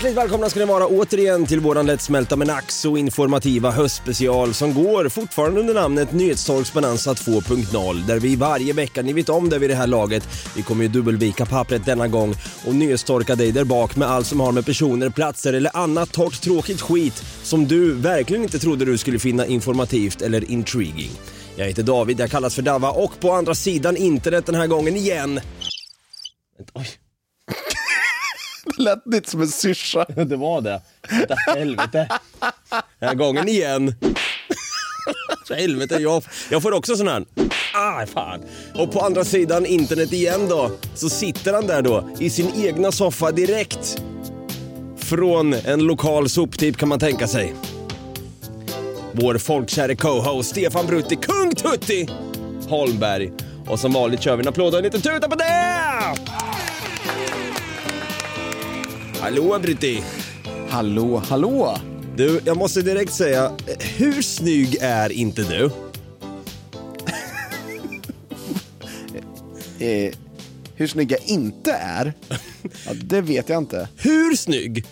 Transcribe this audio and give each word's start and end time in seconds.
Hjärtligt 0.00 0.18
välkomna 0.18 0.50
ska 0.50 0.60
ni 0.60 0.66
vara 0.66 0.86
återigen 0.86 1.46
till 1.46 1.60
våran 1.60 1.86
lättsmälta 1.86 2.36
men 2.36 2.50
ack 2.50 2.70
så 2.70 2.96
informativa 2.96 3.70
höstspecial 3.70 4.54
som 4.54 4.74
går 4.74 5.08
fortfarande 5.08 5.60
under 5.60 5.74
namnet 5.74 6.12
Nyhetstorksbonanza 6.12 7.12
2.0 7.12 8.06
där 8.06 8.20
vi 8.20 8.36
varje 8.36 8.72
vecka, 8.72 9.02
ni 9.02 9.12
vet 9.12 9.28
om 9.28 9.48
det 9.48 9.58
vid 9.58 9.70
det 9.70 9.74
här 9.74 9.86
laget, 9.86 10.28
vi 10.56 10.62
kommer 10.62 10.82
ju 10.82 10.88
dubbelvika 10.88 11.46
pappret 11.46 11.84
denna 11.84 12.08
gång 12.08 12.34
och 12.66 12.74
nyhetstorka 12.74 13.34
dig 13.34 13.52
där 13.52 13.64
bak 13.64 13.96
med 13.96 14.08
allt 14.08 14.26
som 14.26 14.40
har 14.40 14.52
med 14.52 14.66
personer, 14.66 15.10
platser 15.10 15.52
eller 15.52 15.76
annat 15.76 16.12
torrt 16.12 16.40
tråkigt 16.40 16.80
skit 16.80 17.24
som 17.42 17.68
du 17.68 17.94
verkligen 17.94 18.42
inte 18.42 18.58
trodde 18.58 18.84
du 18.84 18.98
skulle 18.98 19.18
finna 19.18 19.46
informativt 19.46 20.22
eller 20.22 20.50
intriguing. 20.50 21.10
Jag 21.56 21.66
heter 21.66 21.82
David, 21.82 22.20
jag 22.20 22.30
kallas 22.30 22.54
för 22.54 22.62
Dava 22.62 22.90
och 22.90 23.20
på 23.20 23.32
andra 23.32 23.54
sidan 23.54 23.96
internet 23.96 24.46
den 24.46 24.54
här 24.54 24.66
gången 24.66 24.96
igen. 24.96 25.40
Oj. 26.74 26.86
Det 28.80 28.84
lät 28.84 29.06
lite 29.06 29.30
som 29.30 29.40
en 29.40 29.48
syrsa. 29.48 30.04
Det 30.24 30.36
var 30.36 30.60
det. 30.60 30.80
Helvete. 31.56 32.08
Den 32.98 33.08
här 33.08 33.14
gången 33.14 33.48
igen. 33.48 33.94
Helvete, 35.50 35.94
jag, 35.94 36.22
jag 36.50 36.62
får 36.62 36.72
också 36.72 36.96
sån 36.96 37.08
här. 37.08 37.24
Ah, 37.74 38.06
fan. 38.06 38.40
Och 38.74 38.92
på 38.92 39.00
andra 39.00 39.24
sidan 39.24 39.66
internet 39.66 40.12
igen 40.12 40.48
då, 40.48 40.70
så 40.94 41.08
sitter 41.08 41.52
han 41.52 41.66
där 41.66 41.82
då 41.82 42.10
i 42.18 42.30
sin 42.30 42.64
egna 42.64 42.92
soffa 42.92 43.32
direkt 43.32 44.02
från 44.96 45.52
en 45.52 45.80
lokal 45.80 46.28
soptipp 46.28 46.76
kan 46.76 46.88
man 46.88 46.98
tänka 46.98 47.26
sig. 47.26 47.54
Vår 49.12 49.38
folkkäre 49.38 49.96
co-host 49.96 50.50
Stefan 50.50 50.86
Brutti, 50.86 51.16
Kung 51.16 51.54
Tutti 51.54 52.08
Holmberg. 52.68 53.32
Och 53.66 53.80
som 53.80 53.92
vanligt 53.92 54.22
kör 54.22 54.36
vi 54.36 54.42
en 54.42 54.48
applåd 54.48 54.72
och 54.72 54.78
en 54.78 54.84
liten 54.84 55.00
tuta 55.00 55.28
på 55.28 55.34
det! 55.34 56.59
Hallå 59.20 59.58
Brutti! 59.62 60.02
Hallå, 60.68 61.22
hallå! 61.28 61.76
Du, 62.16 62.40
jag 62.44 62.56
måste 62.56 62.82
direkt 62.82 63.12
säga, 63.12 63.52
hur 63.96 64.22
snygg 64.22 64.76
är 64.80 65.12
inte 65.12 65.42
du? 65.42 65.70
Eh, 69.82 70.14
hur 70.74 70.86
snygg 70.86 71.12
jag 71.12 71.20
inte 71.24 71.72
är? 71.72 72.12
Ja, 72.86 72.92
det 72.94 73.20
vet 73.20 73.48
jag 73.48 73.58
inte. 73.58 73.88
Hur 73.96 74.36
snygg? 74.36 74.84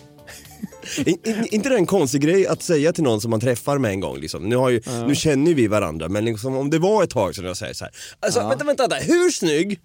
I- 0.97 1.09
i- 1.09 1.47
inte 1.51 1.69
det 1.69 1.75
en 1.75 1.85
konstig 1.85 2.21
grej 2.21 2.47
att 2.47 2.61
säga 2.63 2.93
till 2.93 3.03
någon 3.03 3.21
som 3.21 3.31
man 3.31 3.39
träffar 3.39 3.77
med 3.77 3.91
en 3.91 3.99
gång 3.99 4.17
liksom. 4.19 4.49
Nu, 4.49 4.55
har 4.55 4.69
ju, 4.69 4.81
nu 5.07 5.15
känner 5.15 5.47
ju 5.47 5.53
vi 5.53 5.67
varandra 5.67 6.09
men 6.09 6.25
liksom, 6.25 6.55
om 6.55 6.69
det 6.69 6.79
var 6.79 7.03
ett 7.03 7.09
tag 7.09 7.35
sedan 7.35 7.45
jag 7.45 7.57
säger 7.57 7.73
så 7.73 7.83
här. 7.85 7.93
Alltså 8.19 8.47
vänta, 8.47 8.65
vänta, 8.65 8.87
vänta, 8.87 8.95
hur 8.95 9.31
snygg? 9.31 9.79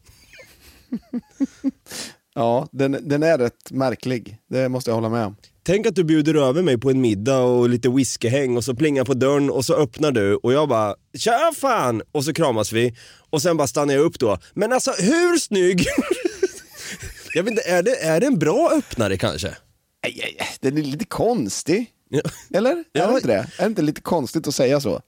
Ja, 2.34 2.68
den, 2.72 2.98
den 3.02 3.22
är 3.22 3.38
rätt 3.38 3.70
märklig. 3.70 4.38
Det 4.50 4.68
måste 4.68 4.90
jag 4.90 4.94
hålla 4.94 5.08
med 5.08 5.26
om. 5.26 5.36
Tänk 5.62 5.86
att 5.86 5.94
du 5.94 6.04
bjuder 6.04 6.34
över 6.34 6.62
mig 6.62 6.78
på 6.78 6.90
en 6.90 7.00
middag 7.00 7.38
och 7.38 7.68
lite 7.68 7.88
whiskyhäng 7.88 8.56
och 8.56 8.64
så 8.64 8.74
plingar 8.74 9.04
på 9.04 9.14
dörren 9.14 9.50
och 9.50 9.64
så 9.64 9.74
öppnar 9.74 10.12
du 10.12 10.34
och 10.34 10.52
jag 10.52 10.68
bara 10.68 10.94
“Tja 11.18 11.52
fan!” 11.56 12.02
och 12.12 12.24
så 12.24 12.32
kramas 12.32 12.72
vi 12.72 12.96
och 13.30 13.42
sen 13.42 13.56
bara 13.56 13.66
stannar 13.66 13.94
jag 13.94 14.04
upp 14.04 14.18
då. 14.18 14.38
Men 14.54 14.72
alltså 14.72 14.90
hur 14.90 15.38
snygg? 15.38 15.86
jag 17.34 17.42
vet 17.42 17.50
inte, 17.50 17.62
är 17.62 17.82
det, 17.82 17.96
är 17.96 18.20
det 18.20 18.26
en 18.26 18.38
bra 18.38 18.70
öppnare 18.72 19.16
kanske? 19.16 19.56
Den 20.60 20.78
är 20.78 20.82
lite 20.82 21.04
konstig. 21.04 21.86
Ja. 22.08 22.20
Eller? 22.54 22.84
Ja. 22.92 23.02
Är 23.02 23.08
det 23.08 23.14
inte 23.14 23.28
det? 23.28 23.34
Är 23.58 23.62
det 23.62 23.66
inte 23.66 23.82
lite 23.82 24.00
konstigt 24.00 24.48
att 24.48 24.54
säga 24.54 24.80
så? 24.80 25.00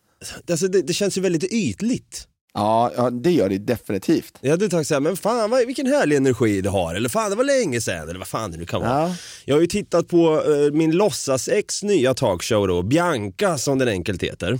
Alltså 0.51 0.69
det, 0.69 0.83
det 0.83 0.93
känns 0.93 1.19
ju 1.19 1.21
väldigt 1.21 1.53
ytligt. 1.53 2.29
Ja, 2.57 2.93
ja 2.97 3.11
det 3.11 3.31
gör 3.31 3.49
det 3.49 3.59
definitivt. 3.59 4.39
Jag 4.41 4.51
hade 4.51 4.69
tänkt 4.69 4.87
såhär, 4.87 5.01
men 5.01 5.17
fan 5.17 5.51
vad, 5.51 5.67
vilken 5.67 5.87
härlig 5.87 6.17
energi 6.17 6.61
du 6.61 6.69
har, 6.69 6.95
eller 6.95 7.09
fan 7.09 7.31
det 7.31 7.37
var 7.37 7.45
länge 7.45 7.81
sedan, 7.81 8.09
eller 8.09 8.19
vad 8.19 8.29
fan 8.29 8.51
det 8.51 8.59
nu 8.59 8.67
kan 8.67 8.81
vara. 8.81 8.91
Ja. 9.09 9.15
Jag 9.45 9.55
har 9.55 9.61
ju 9.61 9.67
tittat 9.67 10.09
på 10.09 10.43
eh, 10.47 10.73
min 10.73 10.91
låtsas-ex 10.91 11.83
nya 11.83 12.15
talkshow 12.15 12.69
då, 12.69 12.83
Bianca 12.83 13.59
som 13.59 13.79
den 13.79 13.89
enkelt 13.89 14.23
heter. 14.23 14.59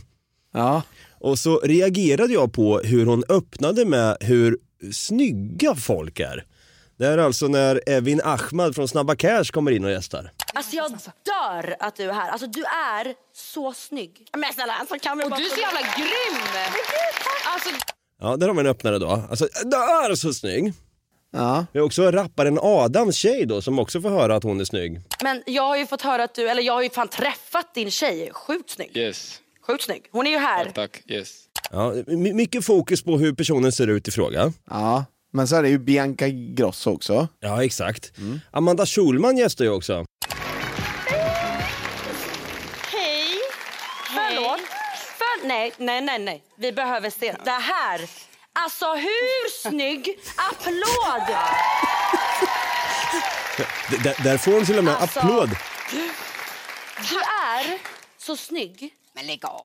Ja, 0.55 0.83
Och 1.21 1.39
så 1.39 1.59
reagerade 1.59 2.33
jag 2.33 2.53
på 2.53 2.79
hur 2.79 3.07
hon 3.07 3.25
öppnade 3.29 3.85
med 3.85 4.17
hur 4.21 4.59
snygga 4.93 5.75
folk 5.75 6.21
är. 6.21 6.45
Det 6.99 7.07
är 7.07 7.19
alltså 7.19 7.49
när 7.49 7.81
Evin 7.87 8.21
Ahmad 8.25 8.75
från 8.75 8.89
Snabba 8.89 9.17
Cash 9.17 9.45
kommer 9.45 9.71
in 9.71 9.85
och 9.85 9.91
gästar. 9.91 10.31
Alltså 10.55 10.77
jag 10.77 10.91
dör 11.25 11.77
att 11.81 11.97
du 11.97 12.03
är 12.05 12.13
här. 12.13 12.31
Alltså 12.31 12.47
du 12.47 12.61
är 12.65 13.15
så 13.37 13.73
snygg. 13.73 14.29
Men 14.37 14.53
snälla, 14.53 14.73
alltså 14.73 14.99
kan 15.03 15.19
vi 15.19 15.25
Och 15.25 15.31
du 15.31 15.37
är 15.47 15.49
så 15.51 15.61
jävla 15.61 15.81
grym! 15.81 16.41
Alltså, 17.47 17.69
Ja, 18.21 18.37
där 18.37 18.47
har 18.47 18.55
vi 18.55 18.61
en 18.61 18.67
öppnare 18.67 18.99
då. 18.99 19.11
Alltså, 19.31 19.49
det 19.65 19.77
är 19.77 20.15
så 20.15 20.35
snygg. 20.35 20.73
ja. 21.33 21.67
Vi 21.73 21.79
har 21.79 21.87
också 21.87 22.11
rapparen 22.11 22.59
Adams 22.63 23.17
tjej 23.17 23.47
då 23.47 23.63
som 23.63 23.79
också 23.79 24.01
får 24.01 24.11
höra 24.11 24.37
att 24.37 24.43
hon 24.43 24.61
är 24.61 24.65
snygg. 24.65 25.01
men 25.23 25.43
jag 25.47 25.63
har 25.63 25.77
ju 25.77 25.87
fått 25.87 26.03
höra 26.03 26.25
att 26.25 26.35
du, 26.35 26.49
eller 26.49 26.63
jag 26.63 26.73
har 26.73 26.83
ju 26.83 26.91
fan 26.91 27.09
träffat 27.09 27.75
din 27.75 27.91
tjej. 27.91 28.31
Sjukt 28.33 28.71
snygg. 28.71 28.97
Yes. 28.97 29.39
Sjukt 29.67 29.85
snygg. 29.85 30.03
Hon 30.13 30.27
är 30.27 30.31
ju 30.31 30.39
här. 30.39 30.65
Tack. 30.75 31.03
Yes. 31.07 31.35
Ja, 31.71 31.93
my- 32.07 32.33
mycket 32.33 32.65
fokus 32.65 33.03
på 33.03 33.19
hur 33.19 33.33
personen 33.35 33.73
ser 33.73 33.87
ut 33.87 34.09
i 34.09 34.11
fråga. 34.11 34.53
ja. 34.71 35.05
Men 35.37 35.49
så 35.49 35.57
är 35.57 35.63
det 35.63 35.69
ju 35.69 35.79
Bianca 35.79 36.29
Grosso 36.29 36.91
också. 36.91 37.29
Ja, 37.41 37.65
exakt. 37.65 38.13
Amanda 38.51 38.87
Schulman 38.87 39.37
gästar 39.37 39.65
ju 39.65 39.71
också. 39.71 40.05
Hej! 42.93 43.29
Förlåt. 44.15 44.61
För, 45.19 45.47
nej, 45.49 45.73
nej, 45.79 46.01
nej, 46.01 46.19
nej. 46.19 46.43
Vi 46.59 46.73
behöver 46.73 47.11
se 47.11 47.35
det 47.45 47.51
här. 47.51 48.01
Alltså 48.53 48.87
hur 48.95 49.51
snygg? 49.71 50.09
Applåd! 50.51 51.37
D- 53.91 53.97
där- 54.05 54.25
där 54.25 54.39
får 54.39 54.53
hon 54.53 54.65
till 54.67 54.79
och 54.79 54.85
med 54.85 54.95
Alltså. 54.97 55.21
applåd. 55.21 55.51
Du 57.11 57.17
är 57.19 57.79
så 58.19 58.37
snygg. 58.37 58.91
Men 59.15 59.27
lägg 59.27 59.45
av. 59.45 59.63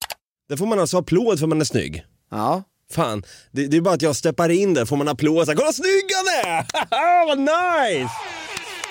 Där 0.50 0.58
får 0.58 0.66
man 0.66 0.80
alltså 0.80 0.98
applåd 0.98 1.40
för 1.40 1.48
man 1.48 1.62
är 1.62 1.66
snygg. 1.66 2.06
Ja. 2.32 2.64
Fan, 2.92 3.24
det, 3.52 3.68
det 3.68 3.78
är 3.78 3.82
bara 3.82 3.94
att 3.94 4.02
jag 4.02 4.16
steppar 4.16 4.50
in 4.50 4.74
där 4.74 4.86
får 4.86 4.98
man 4.98 5.08
applåd. 5.08 5.46
såhär. 5.46 5.56
Kolla 5.56 5.68
vad 5.68 5.76
snygg 5.76 6.06
han 6.16 6.52
är! 6.52 6.66
Haha, 6.96 7.26
vad 7.26 7.40
nice! 7.40 8.14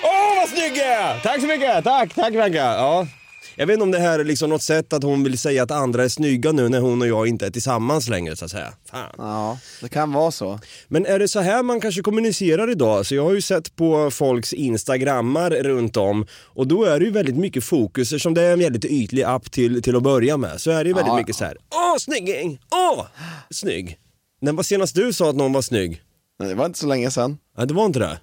Åh, 0.03 0.35
vad 0.39 0.49
snygg 0.49 0.77
jag 0.77 0.87
är! 0.87 1.19
Tack 1.19 1.41
så 1.41 1.47
mycket! 1.47 1.83
Tack, 1.83 2.13
tack 2.13 2.33
Bianca! 2.33 2.57
Ja. 2.57 3.07
Jag 3.55 3.67
vet 3.67 3.73
inte 3.73 3.83
om 3.83 3.91
det 3.91 3.99
här 3.99 4.19
är 4.19 4.23
liksom 4.23 4.49
något 4.49 4.61
sätt 4.63 4.93
att 4.93 5.03
hon 5.03 5.23
vill 5.23 5.37
säga 5.37 5.63
att 5.63 5.71
andra 5.71 6.03
är 6.03 6.09
snygga 6.09 6.51
nu 6.51 6.69
när 6.69 6.79
hon 6.79 7.01
och 7.01 7.07
jag 7.07 7.27
inte 7.27 7.45
är 7.45 7.49
tillsammans 7.51 8.09
längre 8.09 8.35
så 8.35 8.45
att 8.45 8.51
säga. 8.51 8.73
Fan. 8.91 9.09
Ja, 9.17 9.59
det 9.81 9.89
kan 9.89 10.13
vara 10.13 10.31
så. 10.31 10.59
Men 10.87 11.05
är 11.05 11.19
det 11.19 11.27
så 11.27 11.39
här 11.39 11.63
man 11.63 11.81
kanske 11.81 12.01
kommunicerar 12.01 12.71
idag? 12.71 13.05
Så 13.05 13.15
jag 13.15 13.23
har 13.23 13.33
ju 13.33 13.41
sett 13.41 13.75
på 13.75 14.11
folks 14.11 14.53
instagrammar 14.53 15.49
runt 15.49 15.97
om 15.97 16.25
och 16.43 16.67
då 16.67 16.83
är 16.83 16.99
det 16.99 17.05
ju 17.05 17.11
väldigt 17.11 17.37
mycket 17.37 17.63
fokus 17.63 18.07
eftersom 18.11 18.33
det 18.33 18.41
är 18.41 18.53
en 18.53 18.59
väldigt 18.59 18.85
ytlig 18.85 19.23
app 19.23 19.51
till, 19.51 19.81
till 19.81 19.95
att 19.95 20.03
börja 20.03 20.37
med. 20.37 20.61
Så 20.61 20.71
är 20.71 20.83
det 20.83 20.87
ju 20.87 20.93
väldigt 20.93 21.11
Ja. 21.11 21.17
mycket 21.17 21.35
så 21.35 21.45
här. 21.45 21.57
Åh, 21.73 21.97
snygging! 21.97 22.59
Åh, 22.71 23.05
snygg! 23.49 23.97
När 24.41 24.51
var 24.53 24.63
senast 24.63 24.95
du 24.95 25.13
sa 25.13 25.29
att 25.29 25.35
någon 25.35 25.53
var 25.53 25.61
snygg? 25.61 26.01
Det 26.39 26.53
var 26.55 26.65
inte 26.65 26.79
så 26.79 26.87
länge 26.87 27.11
sedan. 27.11 27.37
Nej, 27.57 27.67
det 27.67 27.73
var 27.73 27.85
inte 27.85 27.99
det. 27.99 28.19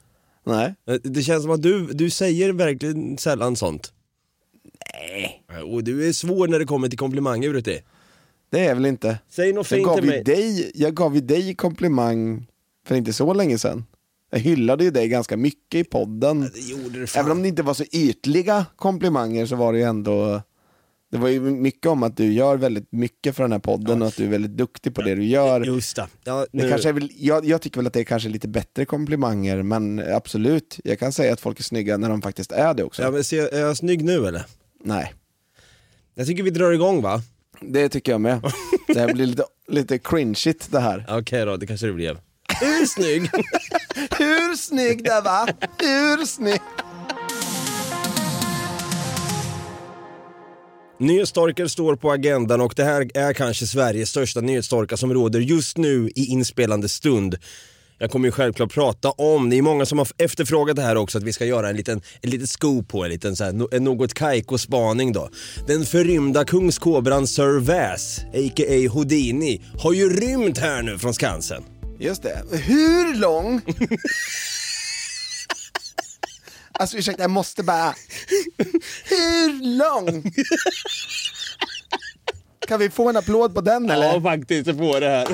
Nej. 0.47 0.75
Eh, 0.91 0.95
Det 1.05 1.23
känns 1.23 1.43
som 1.43 1.53
att 1.53 1.63
du, 1.63 1.87
du 1.87 2.11
säger 2.11 2.53
verkligen 2.53 3.19
sällan 3.19 3.57
sånt. 3.57 3.93
Nej. 4.95 5.45
Och 5.65 5.85
du 5.85 6.09
är 6.09 6.13
svår 6.13 6.49
när 6.49 6.59
det 6.59 6.65
kommer 6.65 6.89
till 6.89 6.99
komplimanger, 6.99 7.51
Brutti. 7.51 7.81
Det 8.51 8.67
är 8.67 8.75
väl 8.75 8.87
inte. 8.87 9.19
Säg 9.31 9.53
något 9.53 9.71
Jag 9.71 9.79
fint 9.79 9.87
gav, 9.87 9.95
till 9.97 10.05
ju 10.05 10.11
mig. 10.11 10.25
dig, 10.25 10.71
jag 10.75 10.95
gav 10.95 11.15
ju 11.15 11.21
dig 11.21 11.55
komplimang 11.55 12.47
för 12.87 12.95
inte 12.95 13.13
så 13.13 13.35
länge 13.35 13.59
sedan. 13.59 13.85
Jag 14.31 14.39
hyllade 14.39 14.85
ju 14.85 14.91
dig 14.91 15.09
ganska 15.09 15.37
mycket 15.37 15.81
i 15.81 15.85
podden. 15.85 16.41
Det 16.55 16.61
gjorde 16.61 17.01
du 17.01 17.07
fan. 17.07 17.21
Även 17.21 17.33
om 17.33 17.43
det 17.43 17.49
inte 17.49 17.63
var 17.63 17.75
så 17.75 17.85
ytliga 17.93 18.67
komplimanger 18.77 19.47
så 19.47 19.57
var 19.57 19.73
det 19.73 19.79
ju 19.79 19.85
ändå 19.85 20.43
Det 21.11 21.19
var 21.19 21.29
ju 21.29 21.41
mycket 21.41 21.87
om 21.87 22.03
att 22.03 22.17
du 22.17 22.33
gör 22.33 22.57
väldigt 22.57 22.93
mycket 22.93 23.37
för 23.37 23.43
den 23.43 23.53
här 23.53 23.59
podden 23.59 24.03
och 24.03 24.09
att 24.09 24.17
du 24.17 24.25
är 24.25 24.29
väldigt 24.29 24.57
duktig 24.57 24.95
på 24.95 25.03
det 25.03 25.15
du 25.15 25.25
gör. 25.25 25.61
Just 25.61 25.97
det. 25.97 26.07
Ja, 26.25 26.41
Det 26.53 26.63
nu, 26.63 26.71
kanske 26.71 26.89
är 26.89 26.93
väl, 26.93 27.11
jag, 27.17 27.45
jag 27.45 27.63
tycker 27.63 27.77
väl 27.81 27.87
att 27.87 27.93
det 27.93 28.01
är 28.01 28.05
kanske 28.05 28.29
lite 28.29 28.49
bättre 28.49 28.85
komplimanger, 28.85 29.63
men 29.63 29.99
absolut, 30.15 30.81
jag 30.85 30.99
kan 30.99 31.13
säga 31.13 31.33
att 31.33 31.41
folk 31.41 31.59
är 31.59 31.63
snygga 31.65 31.97
när 31.97 32.09
de 32.09 32.23
faktiskt 32.23 32.53
är 32.53 32.75
det 32.75 32.85
också. 32.85 33.03
ja, 33.03 33.11
men 33.11 33.25
se, 33.25 33.39
är 33.39 33.61
jag 33.61 33.77
snygg 33.77 34.05
nu 34.05 34.27
eller? 34.27 34.45
Nej. 34.85 35.15
Jag 36.15 36.27
tycker 36.27 36.43
vi 36.43 36.51
drar 36.51 36.73
igång 36.73 37.03
va? 37.03 37.23
Det 37.61 37.89
tycker 37.89 38.13
jag 38.13 38.21
med. 38.21 38.41
Det 38.87 39.01
här 39.01 39.13
blir 39.13 39.27
lite, 39.27 39.45
lite 39.69 39.99
cringeigt 39.99 40.73
det 40.73 40.81
här. 40.81 41.07
Okej 41.09 41.45
då, 41.45 41.57
det 41.57 41.67
kanske 41.67 41.87
det 41.87 41.93
blev. 41.93 42.19
Hur 42.61 42.87
snygg? 42.87 43.23
Hur 44.19 44.57
snygg 44.57 45.05
det 45.05 45.21
va? 45.25 45.49
Hur 45.79 46.25
snygg? 46.25 46.61
Nyhetstorkar 50.99 51.67
står 51.67 51.97
på 51.97 52.11
agendan 52.13 52.61
och 52.61 52.75
det 52.77 52.85
här 52.85 53.11
är 53.15 53.33
kanske 53.33 53.67
Sveriges 53.67 54.11
största 54.11 54.41
nyhetstorka 54.41 54.97
som 54.97 55.15
råder 55.15 55.41
just 55.41 55.77
nu 55.77 56.11
i 56.15 56.25
inspelande 56.25 56.89
stund. 56.89 57.37
Jag 58.01 58.11
kommer 58.11 58.29
ju 58.29 58.33
självklart 58.33 58.73
prata 58.73 59.11
om, 59.11 59.51
det 59.51 59.59
är 59.59 59.63
många 59.63 59.87
som 59.87 59.99
har 59.99 60.09
efterfrågat 60.19 60.77
det 60.77 60.83
här 60.83 60.97
också, 60.97 61.19
att 61.19 61.25
vi 61.25 61.33
ska 61.33 61.45
göra 61.45 61.69
en 61.69 61.77
liten, 61.77 62.01
en 62.23 62.31
liten 62.31 62.47
scoop 62.47 62.89
på 62.89 63.05
en 63.05 63.11
liten 63.11 63.37
så 63.37 63.45
här, 63.45 63.75
en 63.75 63.85
något 63.85 64.15
kajko-spaning 64.15 65.13
då. 65.13 65.31
Den 65.67 65.85
förrymda 65.85 66.45
kungskobran 66.45 67.27
Sir 67.27 67.61
Väs, 67.61 68.19
a.k.a. 68.19 68.89
Houdini, 68.93 69.63
har 69.79 69.93
ju 69.93 70.21
rymt 70.21 70.59
här 70.59 70.83
nu 70.83 70.99
från 70.99 71.15
Skansen. 71.15 71.63
Just 71.99 72.23
det. 72.23 72.43
Hur 72.53 73.15
lång? 73.15 73.61
Alltså 76.81 76.97
ursäkta, 76.97 77.23
jag 77.23 77.31
måste 77.31 77.63
bara... 77.63 77.95
Hur 79.05 79.79
lång? 79.79 80.33
Kan 82.69 82.81
vi 82.81 82.91
få 82.91 83.09
en 83.09 83.17
applåd 83.17 83.55
på 83.55 83.61
den 83.61 83.91
eller? 83.91 84.21
faktiskt, 84.21 84.67
jag 84.67 84.77
får 84.77 85.01
det 85.01 85.09
här. 85.09 85.29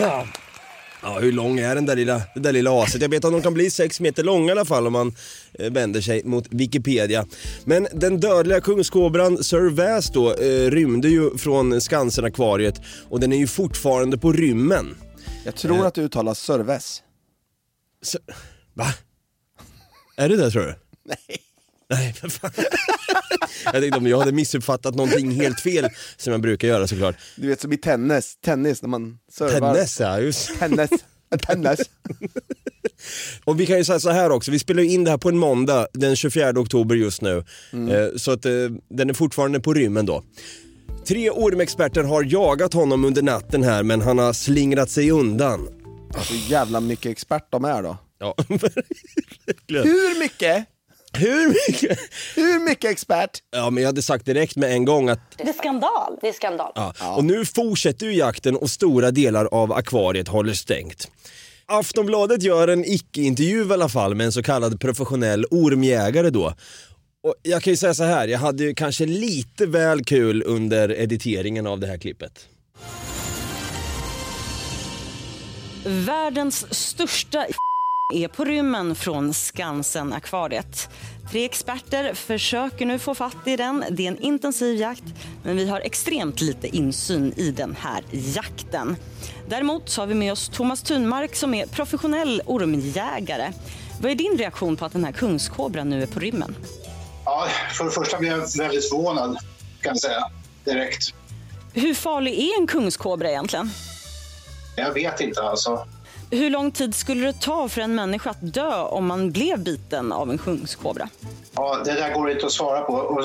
Ja, 0.00 1.18
hur 1.20 1.32
lång 1.32 1.58
är 1.58 1.74
den 1.74 1.86
där 1.86 1.96
lilla, 1.96 2.22
det 2.34 2.40
där 2.40 2.52
lilla 2.52 2.82
aset? 2.82 3.02
Jag 3.02 3.08
vet 3.08 3.24
att 3.24 3.32
de 3.32 3.42
kan 3.42 3.54
bli 3.54 3.70
sex 3.70 4.00
meter 4.00 4.24
långa 4.24 4.48
i 4.48 4.50
alla 4.50 4.64
fall 4.64 4.86
om 4.86 4.92
man 4.92 5.14
eh, 5.52 5.72
vänder 5.72 6.00
sig 6.00 6.24
mot 6.24 6.46
Wikipedia. 6.50 7.26
Men 7.64 7.88
den 7.92 8.20
dödliga 8.20 8.60
kungskobran 8.60 9.44
Sir 9.44 9.70
Väs 9.70 10.10
då 10.10 10.34
eh, 10.34 10.70
rymde 10.70 11.08
ju 11.08 11.38
från 11.38 11.80
Skansen-akvariet 11.80 12.80
och 13.08 13.20
den 13.20 13.32
är 13.32 13.36
ju 13.36 13.46
fortfarande 13.46 14.18
på 14.18 14.32
rymmen. 14.32 14.96
Jag 15.44 15.56
tror 15.56 15.86
att 15.86 15.94
du 15.94 16.02
uttalar 16.02 16.34
Sörves. 16.34 17.02
Så, 18.02 18.18
va? 18.74 18.86
Är 20.16 20.28
det 20.28 20.36
det 20.36 20.50
tror 20.50 20.62
du? 20.62 20.74
Nej. 21.04 21.40
Nej, 21.90 22.12
för 22.12 22.28
fan. 22.28 22.50
jag 23.64 23.72
tänkte 23.72 23.98
om 23.98 24.06
jag 24.06 24.18
hade 24.18 24.32
missuppfattat 24.32 24.94
någonting 24.94 25.30
helt 25.30 25.60
fel 25.60 25.88
som 26.16 26.32
jag 26.32 26.40
brukar 26.40 26.68
göra 26.68 26.86
såklart. 26.86 27.16
Du 27.36 27.48
vet 27.48 27.60
som 27.60 27.72
i 27.72 27.76
tennis, 27.76 28.36
tennis 28.44 28.82
när 28.82 28.88
man 28.88 29.18
servar. 29.32 29.74
Tennis 29.74 30.00
ja, 30.00 30.20
just 30.20 30.58
Tennis. 30.58 30.90
Tennis. 31.46 31.80
Och 33.44 33.60
vi 33.60 33.66
kan 33.66 33.78
ju 33.78 33.84
säga 33.84 34.00
så 34.00 34.10
här 34.10 34.30
också, 34.30 34.50
vi 34.50 34.58
spelar 34.58 34.82
ju 34.82 34.90
in 34.90 35.04
det 35.04 35.10
här 35.10 35.18
på 35.18 35.28
en 35.28 35.38
måndag 35.38 35.86
den 35.92 36.16
24 36.16 36.50
oktober 36.60 36.94
just 36.96 37.22
nu. 37.22 37.44
Eh, 37.72 38.16
Så 38.16 38.30
att 38.30 38.44
eh, 38.44 38.52
den 38.88 39.10
är 39.10 39.14
fortfarande 39.14 39.60
på 39.60 39.74
rymmen 39.74 40.06
då. 40.06 40.22
Tre 41.06 41.30
ormexperter 41.30 42.02
har 42.02 42.22
jagat 42.24 42.72
honom 42.74 43.04
under 43.04 43.22
natten 43.22 43.62
här 43.62 43.82
men 43.82 44.00
han 44.00 44.18
har 44.18 44.32
slingrat 44.32 44.90
sig 44.90 45.10
undan. 45.10 45.68
Hur 46.30 46.50
jävla 46.50 46.80
mycket 46.80 47.12
expert 47.12 47.46
de 47.50 47.64
är 47.64 47.82
då. 47.82 47.96
Ja, 48.18 48.34
verkligen. 48.48 49.84
Hur 49.86 50.18
mycket? 50.18 50.64
Hur 51.18 51.48
mycket? 51.48 51.98
Hur 52.34 52.64
mycket 52.64 52.90
expert? 52.90 53.30
Ja 53.50 53.70
men 53.70 53.82
jag 53.82 53.88
hade 53.88 54.02
sagt 54.02 54.26
direkt 54.26 54.56
med 54.56 54.72
en 54.72 54.84
gång 54.84 55.08
att 55.08 55.20
Det 55.36 55.48
är 55.48 55.52
skandal. 55.52 56.18
Det 56.20 56.28
är 56.28 56.32
skandal. 56.32 56.72
Ja. 56.74 57.16
Och 57.16 57.24
nu 57.24 57.44
fortsätter 57.44 58.06
ju 58.06 58.12
jakten 58.12 58.56
och 58.56 58.70
stora 58.70 59.10
delar 59.10 59.44
av 59.44 59.72
akvariet 59.72 60.28
håller 60.28 60.52
stängt. 60.52 61.10
Aftonbladet 61.66 62.42
gör 62.42 62.68
en 62.68 62.84
icke-intervju 62.84 63.68
i 63.68 63.72
alla 63.72 63.88
fall 63.88 64.14
med 64.14 64.26
en 64.26 64.32
så 64.32 64.42
kallad 64.42 64.80
professionell 64.80 65.44
ormjägare 65.50 66.30
då. 66.30 66.54
Och 67.22 67.34
jag 67.42 67.62
kan 67.62 67.72
ju 67.72 67.76
säga 67.76 67.94
så 67.94 68.04
här, 68.04 68.28
jag 68.28 68.38
hade 68.38 68.64
ju 68.64 68.74
kanske 68.74 69.06
lite 69.06 69.66
väl 69.66 70.04
kul 70.04 70.42
under 70.46 70.92
editeringen 71.00 71.66
av 71.66 71.80
det 71.80 71.86
här 71.86 71.98
klippet. 71.98 72.46
Världens 75.84 76.74
största 76.74 77.46
är 78.14 78.28
på 78.28 78.44
rymmen 78.44 78.94
från 78.94 79.34
Skansen-akvariet. 79.34 80.88
Tre 81.30 81.44
experter 81.44 82.14
försöker 82.14 82.86
nu 82.86 82.98
få 82.98 83.14
fatt 83.14 83.46
i 83.46 83.56
den. 83.56 83.84
Det 83.90 84.06
är 84.06 84.08
en 84.08 84.18
intensiv 84.18 84.80
jakt, 84.80 85.04
men 85.42 85.56
vi 85.56 85.68
har 85.68 85.80
extremt 85.80 86.40
lite 86.40 86.76
insyn 86.76 87.32
i 87.36 87.50
den 87.50 87.76
här 87.80 88.04
jakten. 88.12 88.96
Däremot 89.48 89.88
så 89.88 90.02
har 90.02 90.06
vi 90.06 90.14
med 90.14 90.32
oss 90.32 90.48
Thomas 90.48 90.82
Thunmark 90.82 91.34
som 91.36 91.54
är 91.54 91.66
professionell 91.66 92.42
ormjägare. 92.46 93.52
Vad 94.00 94.10
är 94.10 94.14
din 94.14 94.38
reaktion 94.38 94.76
på 94.76 94.84
att 94.84 94.92
den 94.92 95.04
här 95.04 95.12
kungskobran 95.12 95.90
nu 95.90 96.02
är 96.02 96.06
på 96.06 96.20
rymmen? 96.20 96.56
Ja, 97.24 97.48
för 97.72 97.84
det 97.84 97.90
första 97.90 98.18
blev 98.18 98.32
jag 98.32 98.38
väldigt 98.58 98.88
förvånad, 98.88 99.36
kan 99.80 99.90
jag 99.90 99.98
säga, 99.98 100.30
direkt. 100.64 101.14
Hur 101.72 101.94
farlig 101.94 102.38
är 102.38 102.60
en 102.60 102.66
kungskobra 102.66 103.30
egentligen? 103.30 103.70
Jag 104.76 104.92
vet 104.92 105.20
inte 105.20 105.42
alltså. 105.42 105.86
Hur 106.30 106.50
lång 106.50 106.70
tid 106.70 106.94
skulle 106.94 107.26
det 107.26 107.40
ta 107.40 107.68
för 107.68 107.80
en 107.80 107.94
människa 107.94 108.30
att 108.30 108.54
dö 108.54 108.74
om 108.82 109.06
man 109.06 109.32
blev 109.32 109.58
biten 109.58 110.12
av 110.12 110.30
en 110.30 110.38
kungskobra? 110.38 111.08
Ja, 111.54 111.80
det 111.84 111.92
där 111.92 112.14
går 112.14 112.30
inte 112.30 112.46
att 112.46 112.52
svara 112.52 112.80
på. 112.80 112.92
Och, 112.92 113.24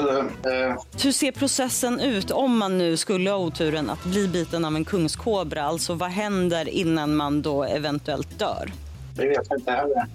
eh, 0.51 0.75
Hur 1.03 1.11
ser 1.11 1.31
processen 1.31 1.99
ut 1.99 2.31
om 2.31 2.57
man 2.57 2.77
nu 2.77 2.97
skulle 2.97 3.29
ha 3.29 3.37
oturen 3.37 3.89
att 3.89 4.03
bli 4.03 4.27
biten 4.27 4.65
av 4.65 4.75
en 4.75 4.85
kungskobra? 4.85 5.63
Alltså 5.63 5.93
vad 5.93 6.09
händer 6.09 6.69
innan 6.69 7.15
man 7.15 7.41
då 7.41 7.63
eventuellt 7.63 8.39
dör? 8.39 8.71
det 9.15 9.27
vet 9.27 9.47
jag 9.49 9.59
inte 9.59 9.71
heller. 9.71 10.05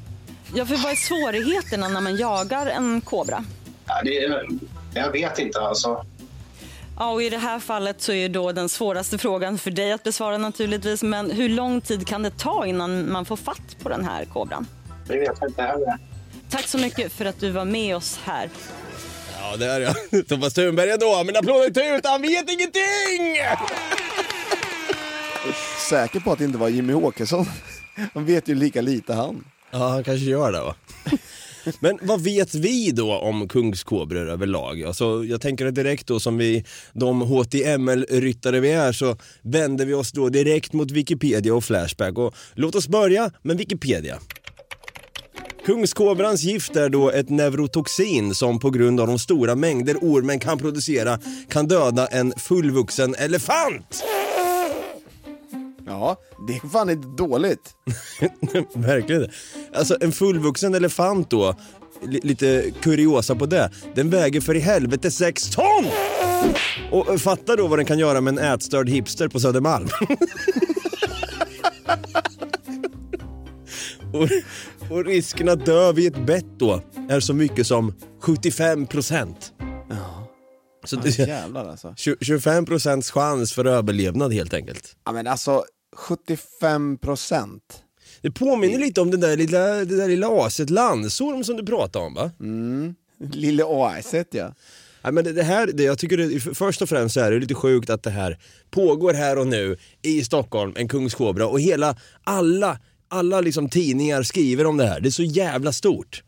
Ja, 0.54 0.66
för 0.66 0.76
vad 0.76 0.92
är 0.92 0.96
svårigheterna 0.96 1.88
när 1.88 2.00
man 2.00 2.16
jagar 2.16 2.66
en 2.66 3.00
kobra? 3.00 3.44
Ja, 3.86 3.94
det, 4.04 4.42
jag 4.94 5.12
vet 5.12 5.38
inte 5.38 5.60
alltså. 5.60 6.04
Ja, 6.98 7.10
och 7.10 7.22
i 7.22 7.30
det 7.30 7.38
här 7.38 7.58
fallet 7.58 8.02
så 8.02 8.12
är 8.12 8.28
då 8.28 8.52
den 8.52 8.68
svåraste 8.68 9.18
frågan 9.18 9.58
för 9.58 9.70
dig 9.70 9.92
att 9.92 10.02
besvara 10.02 10.38
naturligtvis. 10.38 11.02
Men 11.02 11.30
hur 11.30 11.48
lång 11.48 11.80
tid 11.80 12.06
kan 12.06 12.22
det 12.22 12.38
ta 12.38 12.66
innan 12.66 13.12
man 13.12 13.24
får 13.24 13.36
fatt 13.36 13.76
på 13.82 13.88
den 13.88 14.04
här 14.04 14.24
kobran? 14.24 14.66
Det 15.06 15.18
vet 15.18 15.38
jag 15.40 15.50
inte 15.50 15.62
heller. 15.62 15.98
Tack 16.50 16.66
så 16.66 16.78
mycket 16.78 17.12
för 17.12 17.24
att 17.24 17.40
du 17.40 17.50
var 17.50 17.64
med 17.64 17.96
oss 17.96 18.20
här. 18.24 18.50
Ja 19.40 19.56
det 19.56 19.66
är 19.66 19.80
jag. 19.80 20.26
Thomas 20.28 20.54
Thunberg 20.54 20.90
ändå, 20.90 21.22
men 21.26 21.36
applåder 21.36 21.70
till 21.70 21.82
ut, 21.82 22.06
han 22.06 22.22
vet 22.22 22.50
ingenting! 22.50 23.36
Säker 25.90 26.20
på 26.20 26.32
att 26.32 26.38
det 26.38 26.44
inte 26.44 26.58
var 26.58 26.68
Jimmy 26.68 26.94
Åkesson. 26.94 27.46
Han 28.14 28.24
vet 28.24 28.48
ju 28.48 28.54
lika 28.54 28.80
lite 28.80 29.14
han. 29.14 29.44
Ja, 29.70 29.88
han 29.88 30.04
kanske 30.04 30.26
gör 30.26 30.52
det 30.52 30.60
va. 30.60 30.74
Men 31.80 31.98
vad 32.02 32.20
vet 32.20 32.54
vi 32.54 32.90
då 32.90 33.18
om 33.18 33.48
kungskobror 33.48 34.28
överlag? 34.28 34.82
Alltså, 34.82 35.24
jag 35.24 35.40
tänker 35.40 35.66
att 35.66 35.74
direkt 35.74 36.06
då 36.06 36.20
som 36.20 36.38
vi, 36.38 36.64
de 36.92 37.22
HTML-ryttare 37.22 38.60
vi 38.60 38.70
är, 38.70 38.92
så 38.92 39.16
vänder 39.42 39.86
vi 39.86 39.94
oss 39.94 40.12
då 40.12 40.28
direkt 40.28 40.72
mot 40.72 40.90
Wikipedia 40.90 41.54
och 41.54 41.64
Flashback. 41.64 42.18
Och 42.18 42.34
låt 42.54 42.74
oss 42.74 42.88
börja 42.88 43.30
med 43.42 43.58
Wikipedia. 43.58 44.18
Kungskobrans 45.66 46.42
gift 46.42 46.76
är 46.76 46.88
då 46.88 47.10
ett 47.10 47.30
neurotoxin 47.30 48.34
som 48.34 48.58
på 48.58 48.70
grund 48.70 49.00
av 49.00 49.06
de 49.06 49.18
stora 49.18 49.54
mängder 49.54 49.96
ormen 49.96 50.38
kan 50.38 50.58
producera 50.58 51.18
kan 51.48 51.68
döda 51.68 52.06
en 52.06 52.32
fullvuxen 52.36 53.14
elefant. 53.14 54.04
Ja, 55.86 56.16
det 56.46 56.56
är 56.56 56.68
fan 56.68 56.90
inte 56.90 57.08
dåligt. 57.08 57.74
Verkligen. 58.74 59.30
Alltså 59.74 59.96
en 60.00 60.12
fullvuxen 60.12 60.74
elefant 60.74 61.30
då, 61.30 61.54
li- 62.02 62.20
lite 62.22 62.70
kuriosa 62.82 63.34
på 63.34 63.46
det, 63.46 63.70
den 63.94 64.10
väger 64.10 64.40
för 64.40 64.54
i 64.54 64.60
helvete 64.60 65.10
6 65.10 65.50
ton! 65.50 65.86
Och 66.92 67.10
eh, 67.12 67.16
fatta 67.18 67.56
då 67.56 67.66
vad 67.66 67.78
den 67.78 67.86
kan 67.86 67.98
göra 67.98 68.20
med 68.20 68.38
en 68.38 68.52
ätstörd 68.54 68.88
hipster 68.88 69.28
på 69.28 69.40
Södermalm. 69.40 69.88
och, 74.12 74.28
och 74.96 75.04
risken 75.04 75.48
att 75.48 75.66
dö 75.66 75.92
vid 75.92 76.14
ett 76.16 76.26
bett 76.26 76.58
då 76.58 76.82
är 77.08 77.20
så 77.20 77.34
mycket 77.34 77.66
som 77.66 77.94
75 78.22 78.86
procent. 78.86 79.52
Så 80.84 80.96
det, 80.96 81.18
Jävlar 81.18 81.68
alltså. 81.68 81.94
20 81.96 82.16
25 82.20 82.64
procents 82.66 83.10
chans 83.10 83.52
för 83.52 83.64
överlevnad 83.64 84.32
helt 84.32 84.54
enkelt. 84.54 84.96
Ja 85.06 85.12
men 85.12 85.26
alltså, 85.26 85.64
75 85.96 86.98
procent. 86.98 87.82
Det 88.20 88.30
påminner 88.30 88.78
lite 88.78 89.00
om 89.00 89.10
den 89.10 89.20
där 89.20 89.36
lilla, 89.36 89.58
det 89.58 89.96
där 89.96 90.08
lilla 90.08 90.28
aset 90.28 90.70
Landsorm 90.70 91.44
som 91.44 91.56
du 91.56 91.66
pratade 91.66 92.04
om 92.04 92.14
va? 92.14 92.30
Lille 93.32 93.64
aset 93.66 94.28
ja. 94.30 94.54
Nej, 95.02 95.12
men 95.12 95.24
det, 95.24 95.32
det 95.32 95.42
här, 95.42 95.70
det, 95.74 95.82
jag 95.82 95.98
tycker 95.98 96.16
det, 96.16 96.40
först 96.40 96.82
och 96.82 96.88
främst 96.88 97.14
så 97.14 97.20
är 97.20 97.30
det 97.30 97.38
lite 97.38 97.54
sjukt 97.54 97.90
att 97.90 98.02
det 98.02 98.10
här 98.10 98.38
pågår 98.70 99.14
här 99.14 99.38
och 99.38 99.46
nu 99.46 99.76
i 100.02 100.24
Stockholm, 100.24 100.72
en 100.76 100.88
kungskobra 100.88 101.46
och 101.46 101.60
hela, 101.60 101.96
alla, 102.24 102.78
alla 103.08 103.40
liksom 103.40 103.68
tidningar 103.68 104.22
skriver 104.22 104.66
om 104.66 104.76
det 104.76 104.86
här. 104.86 105.00
Det 105.00 105.08
är 105.08 105.10
så 105.10 105.22
jävla 105.22 105.72
stort. 105.72 106.22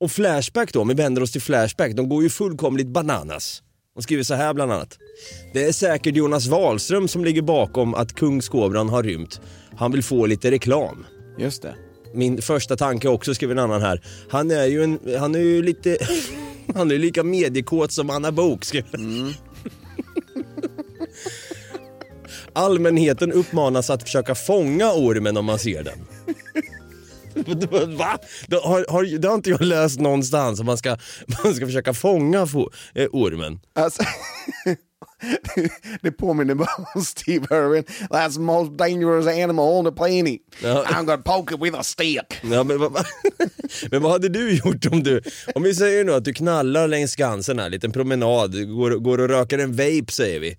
Och 0.00 0.12
Flashback 0.12 0.72
då, 0.72 0.80
om 0.80 0.88
vi 0.88 0.94
vänder 0.94 1.22
oss 1.22 1.32
till 1.32 1.42
Flashback, 1.42 1.92
de 1.92 2.08
går 2.08 2.22
ju 2.22 2.30
fullkomligt 2.30 2.86
bananas. 2.86 3.62
De 3.94 4.02
skriver 4.02 4.22
så 4.22 4.34
här 4.34 4.54
bland 4.54 4.72
annat. 4.72 4.98
Det 5.52 5.64
är 5.64 5.72
säkert 5.72 6.16
Jonas 6.16 6.46
Wahlström 6.46 7.08
som 7.08 7.24
ligger 7.24 7.42
bakom 7.42 7.94
att 7.94 8.12
kungskobran 8.12 8.88
har 8.88 9.02
rymt. 9.02 9.40
Han 9.76 9.92
vill 9.92 10.02
få 10.02 10.26
lite 10.26 10.50
reklam. 10.50 11.06
Just 11.38 11.62
det. 11.62 11.74
Min 12.14 12.42
första 12.42 12.76
tanke 12.76 13.08
också, 13.08 13.34
skriver 13.34 13.54
en 13.54 13.58
annan 13.58 13.82
här. 13.82 14.00
Han 14.28 14.50
är 14.50 14.66
ju, 14.66 14.82
en, 14.82 14.98
han 15.18 15.34
är 15.34 15.38
ju 15.38 15.62
lite... 15.62 15.98
Han 16.74 16.90
är 16.90 16.98
lika 16.98 17.22
mediekåt 17.22 17.92
som 17.92 18.10
Anna 18.10 18.32
Bok 18.32 18.64
skriver. 18.64 19.34
Allmänheten 22.52 23.32
uppmanas 23.32 23.90
att 23.90 24.02
försöka 24.02 24.34
fånga 24.34 24.92
ormen 24.92 25.36
om 25.36 25.44
man 25.44 25.58
ser 25.58 25.84
den. 25.84 25.98
Va? 27.98 28.18
Det 28.46 28.56
har, 28.56 28.86
har, 28.88 29.18
det 29.18 29.28
har 29.28 29.34
inte 29.34 29.50
jag 29.50 29.60
läst 29.60 30.00
någonstans 30.00 30.60
om 30.60 30.66
man 30.66 30.78
ska, 30.78 30.96
man 31.44 31.54
ska 31.54 31.66
försöka 31.66 31.94
fånga 31.94 32.46
for, 32.46 32.74
eh, 32.94 33.08
ormen. 33.12 33.60
Alltså, 33.74 34.02
det 36.02 36.12
påminner 36.12 36.54
bara 36.54 36.86
om 36.94 37.04
Steve 37.04 37.46
Irwin. 37.50 37.84
That's 38.10 38.34
the 38.34 38.40
most 38.40 38.78
dangerous 38.78 39.26
animal 39.26 39.64
on 39.78 39.84
the 39.84 39.92
planet. 39.92 40.40
Ja. 40.62 40.84
I'm 40.84 41.04
gonna 41.04 41.22
poke 41.22 41.54
it 41.54 41.60
with 41.62 41.78
a 41.78 41.82
stick. 41.82 42.40
Ja, 42.42 42.64
men, 42.64 42.78
vad, 42.78 42.92
men 43.90 44.02
vad 44.02 44.12
hade 44.12 44.28
du 44.28 44.52
gjort 44.56 44.86
om 44.92 45.02
du, 45.02 45.20
om 45.54 45.62
vi 45.62 45.74
säger 45.74 46.04
nu 46.04 46.14
att 46.14 46.24
du 46.24 46.32
knallar 46.32 46.88
längs 46.88 47.12
Skansen 47.12 47.58
här, 47.58 47.70
liten 47.70 47.92
promenad, 47.92 48.52
går, 48.76 48.90
går 48.90 49.18
och 49.20 49.28
röker 49.28 49.58
en 49.58 49.72
vape 49.72 50.12
säger 50.12 50.40
vi. 50.40 50.56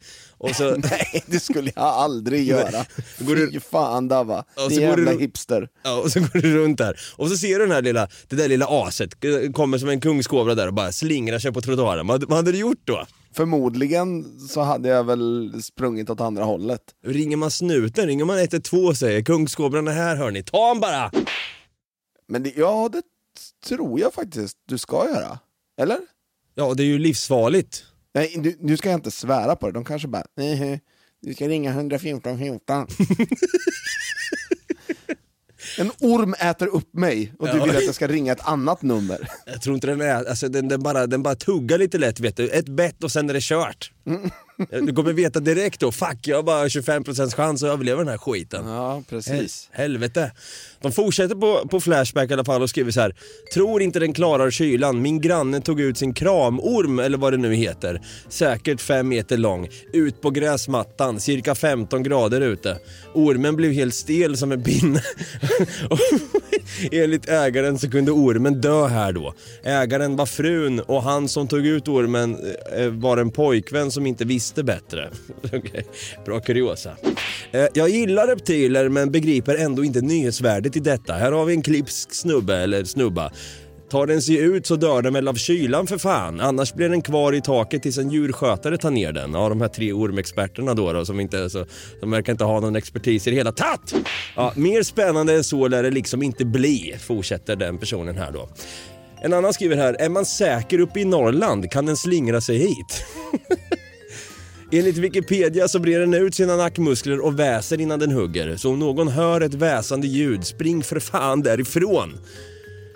Så, 0.54 0.76
Nej, 0.78 1.24
det 1.28 1.40
skulle 1.40 1.72
jag 1.76 1.84
aldrig 1.86 2.48
göra. 2.48 2.86
Går 3.20 3.36
du- 3.36 3.52
Fy 3.52 3.60
fan 3.60 4.08
Dava. 4.08 4.44
Det 4.70 4.76
jävla 4.76 5.12
du- 5.12 5.20
hipster. 5.20 5.68
Ja, 5.84 5.98
och 6.02 6.12
så 6.12 6.20
går 6.20 6.42
du 6.42 6.58
runt 6.58 6.78
där 6.78 7.00
och 7.16 7.30
så 7.30 7.38
ser 7.38 7.60
du 7.60 7.66
den 7.66 7.72
här 7.72 7.82
lilla, 7.82 8.08
det 8.30 8.36
där 8.36 8.48
lilla 8.48 8.66
aset, 8.70 9.24
eh, 9.24 9.52
kommer 9.52 9.78
som 9.78 9.90
en 9.90 10.02
kungskobra 10.02 10.56
där 10.56 10.68
och 10.68 10.74
bara 10.74 10.92
slingrar 10.92 11.40
sig 11.40 11.52
på 11.54 11.62
trottoaren. 11.62 12.08
Vad, 12.08 12.24
vad 12.24 12.38
hade 12.38 12.52
du 12.52 12.58
gjort 12.58 12.82
då? 12.86 13.06
Förmodligen 13.34 14.40
så 14.40 14.62
hade 14.62 14.90
jag 14.90 15.04
väl 15.04 15.54
sprungit 15.64 16.10
åt 16.10 16.22
andra 16.22 16.44
hållet. 16.44 16.82
Ringer 17.06 17.38
man 17.38 17.52
snuten, 17.52 18.08
ringer 18.08 18.26
man 18.26 18.40
112 18.40 18.88
och 18.88 18.98
säger 18.98 19.22
kungskobran 19.22 19.88
är 19.88 19.92
här 19.92 20.16
hörni, 20.16 20.44
ta 20.44 20.68
han 20.68 20.80
bara! 20.80 21.12
Men 22.28 22.44
det, 22.44 22.54
ja, 22.58 22.90
det 22.92 23.02
tror 23.68 24.00
jag 24.00 24.14
faktiskt 24.14 24.58
du 24.68 24.78
ska 24.78 25.08
göra. 25.08 25.40
Eller? 25.82 25.98
Ja, 26.56 26.74
det 26.74 26.84
är 26.84 26.88
ju 26.88 27.00
livsfarligt. 27.00 27.84
Nej, 28.14 28.34
nu, 28.38 28.56
nu 28.60 28.78
ska 28.78 28.90
jag 28.90 28.98
inte 28.98 29.12
svära 29.12 29.56
på 29.56 29.68
det. 29.68 29.74
De 29.74 29.86
kanske 29.86 30.08
bara, 30.08 30.26
nej, 30.38 30.82
du 31.22 31.34
ska 31.34 31.48
ringa 31.48 31.72
114 31.72 32.38
14. 32.38 32.88
En 35.78 35.92
orm 36.00 36.34
äter 36.40 36.68
upp 36.68 36.94
mig 36.94 37.34
och 37.40 37.48
du 37.48 37.58
Ja. 37.58 37.64
vill 37.66 37.76
att 37.78 37.86
jag 37.86 37.96
ska 37.96 38.08
ringa 38.08 38.32
ett 38.34 38.48
annat 38.48 38.82
nummer. 38.82 39.30
Jag 39.46 39.62
tror 39.62 39.76
inte 39.76 39.88
den 39.88 40.02
är, 40.02 40.26
alltså 40.30 40.48
den, 40.50 40.68
den, 40.68 40.84
bara, 40.84 41.08
den 41.08 41.24
bara 41.24 41.36
tuggar 41.36 41.78
lite 41.78 41.98
lätt 41.98 42.20
vet 42.20 42.38
du. 42.38 42.50
Ett 42.50 42.70
bett 42.70 43.04
och 43.04 43.12
sen 43.12 43.30
är 43.30 43.34
det 43.34 43.44
kört. 43.44 43.92
Du 44.70 44.94
kommer 44.94 45.14
veta 45.14 45.40
direkt 45.40 45.80
då, 45.80 45.92
fuck 45.92 46.28
jag 46.28 46.36
har 46.36 46.44
bara 46.44 46.68
25% 46.68 47.36
chans 47.36 47.64
att 47.64 47.70
överleva 47.70 48.00
den 48.00 48.08
här 48.08 48.18
skiten. 48.18 48.68
Ja, 48.68 49.04
precis. 49.10 49.70
Helvete. 49.72 50.32
De 50.84 50.92
fortsätter 50.92 51.36
på, 51.36 51.68
på 51.68 51.80
Flashback 51.80 52.30
i 52.30 52.34
alla 52.34 52.46
fall 52.46 52.62
och 52.62 52.70
skriver 52.70 52.92
så 52.92 53.02
här. 53.02 53.16
Tror 53.54 53.82
inte 53.82 54.00
den 54.00 54.14
klarar 54.14 54.52
kylan. 54.52 55.02
Min 55.02 55.22
granne 55.22 55.62
tog 55.62 55.82
ut 55.82 55.98
sin 55.98 56.14
kramorm 56.14 57.00
eller 57.00 57.18
vad 57.18 57.34
det 57.34 57.38
nu 57.38 57.56
heter. 57.56 58.02
Säkert 58.30 58.82
fem 58.82 59.08
meter 59.08 59.38
lång. 59.38 59.70
Ut 59.94 60.22
på 60.22 60.30
gräsmattan, 60.30 61.20
cirka 61.20 61.56
15 61.56 62.04
grader 62.04 62.42
ute. 62.42 62.78
Ormen 63.14 63.56
blev 63.56 63.72
helt 63.72 63.94
stel 63.96 64.38
som 64.38 64.52
en 64.52 64.64
pinne. 64.64 65.02
Enligt 66.92 67.30
ägaren 67.30 67.80
så 67.80 67.90
kunde 67.90 68.12
ormen 68.12 68.62
dö 68.62 68.88
här 68.88 69.12
då. 69.12 69.34
Ägaren 69.64 70.16
var 70.16 70.26
frun 70.26 70.80
och 70.80 71.04
han 71.04 71.28
som 71.28 71.48
tog 71.48 71.66
ut 71.66 71.88
ormen 71.88 72.38
eh, 72.78 72.88
var 72.88 73.18
en 73.18 73.32
pojkvän 73.32 73.92
som 73.92 74.08
inte 74.08 74.26
visste 74.26 74.64
bättre. 74.64 75.10
Okej, 75.44 75.86
Bra 76.26 76.40
kuriosa. 76.40 76.92
Eh, 77.52 77.66
Jag 77.74 77.90
gillar 77.90 78.28
reptiler 78.28 78.90
men 78.90 79.12
begriper 79.12 79.56
ändå 79.56 79.84
inte 79.84 80.02
nyhetsvärdet 80.02 80.73
till 80.74 80.84
detta. 80.84 81.14
Här 81.14 81.32
har 81.32 81.46
vi 81.46 81.54
en 81.54 81.62
klipsk 81.62 82.14
snubbe 82.14 82.58
eller 82.58 82.84
snubba. 82.84 83.32
Tar 83.90 84.08
den 84.08 84.22
sig 84.22 84.38
ut 84.38 84.68
så 84.68 84.76
dör 84.76 85.02
den 85.02 85.14
väl 85.14 85.28
av 85.28 85.34
kylan 85.34 85.88
för 85.88 85.98
fan. 85.98 86.40
Annars 86.40 86.74
blir 86.74 86.90
den 86.90 87.02
kvar 87.02 87.34
i 87.34 87.42
taket 87.42 87.84
tills 87.84 87.98
en 87.98 88.10
djurskötare 88.10 88.78
tar 88.78 88.92
ner 88.92 89.12
den. 89.12 89.34
Ja, 89.34 89.50
de 89.50 89.62
här 89.62 89.68
tre 89.68 89.94
ormexperterna 89.94 90.74
då, 90.74 90.94
då 90.94 91.06
som 91.06 91.20
inte 91.20 91.40
är 91.40 91.50
så, 91.50 91.66
de 92.02 92.12
verkar 92.12 92.32
inte 92.32 92.44
ha 92.44 92.60
någon 92.60 92.76
expertis 92.76 93.28
i 93.28 93.30
det 93.30 93.36
hela 93.36 93.52
tatt. 93.52 93.96
Ja, 94.36 94.54
mer 94.56 94.84
spännande 94.84 95.34
än 95.36 95.44
så 95.44 95.68
lär 95.68 95.84
det 95.84 95.92
liksom 95.92 96.24
inte 96.24 96.46
bli, 96.46 96.96
fortsätter 97.00 97.56
den 97.56 97.78
personen 97.78 98.18
här 98.18 98.32
då. 98.32 98.50
En 99.22 99.34
annan 99.34 99.54
skriver 99.54 99.76
här, 99.76 99.94
är 99.94 100.10
man 100.10 100.26
säker 100.26 100.80
uppe 100.80 101.00
i 101.00 101.06
Norrland 101.06 101.72
kan 101.72 101.86
den 101.86 101.98
slingra 101.98 102.42
sig 102.42 102.58
hit. 102.58 103.06
Enligt 104.76 104.98
Wikipedia 104.98 105.68
så 105.68 105.80
brer 105.80 106.00
den 106.00 106.14
ut 106.14 106.36
sina 106.36 106.56
nackmuskler 106.56 107.20
och 107.20 107.40
väser 107.40 107.82
innan 107.82 108.00
den 108.00 108.12
hugger. 108.12 108.58
Så 108.58 108.70
om 108.70 108.80
någon 108.80 109.08
hör 109.08 109.42
ett 109.42 109.54
väsande 109.54 110.08
ljud, 110.08 110.46
spring 110.46 110.84
för 110.84 111.00
fan 111.00 111.42
därifrån. 111.42 112.18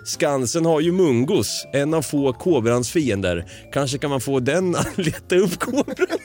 Skansen 0.04 0.64
har 0.64 0.80
ju 0.80 0.92
Mungos, 0.92 1.66
en 1.72 1.94
av 1.94 2.02
få 2.02 2.32
kobrans 2.32 2.90
fiender. 2.90 3.50
Kanske 3.72 3.98
kan 3.98 4.10
man 4.10 4.20
få 4.20 4.40
den 4.40 4.76
att 4.76 4.98
leta 5.06 5.36
upp 5.36 5.58
kobran. 5.58 6.18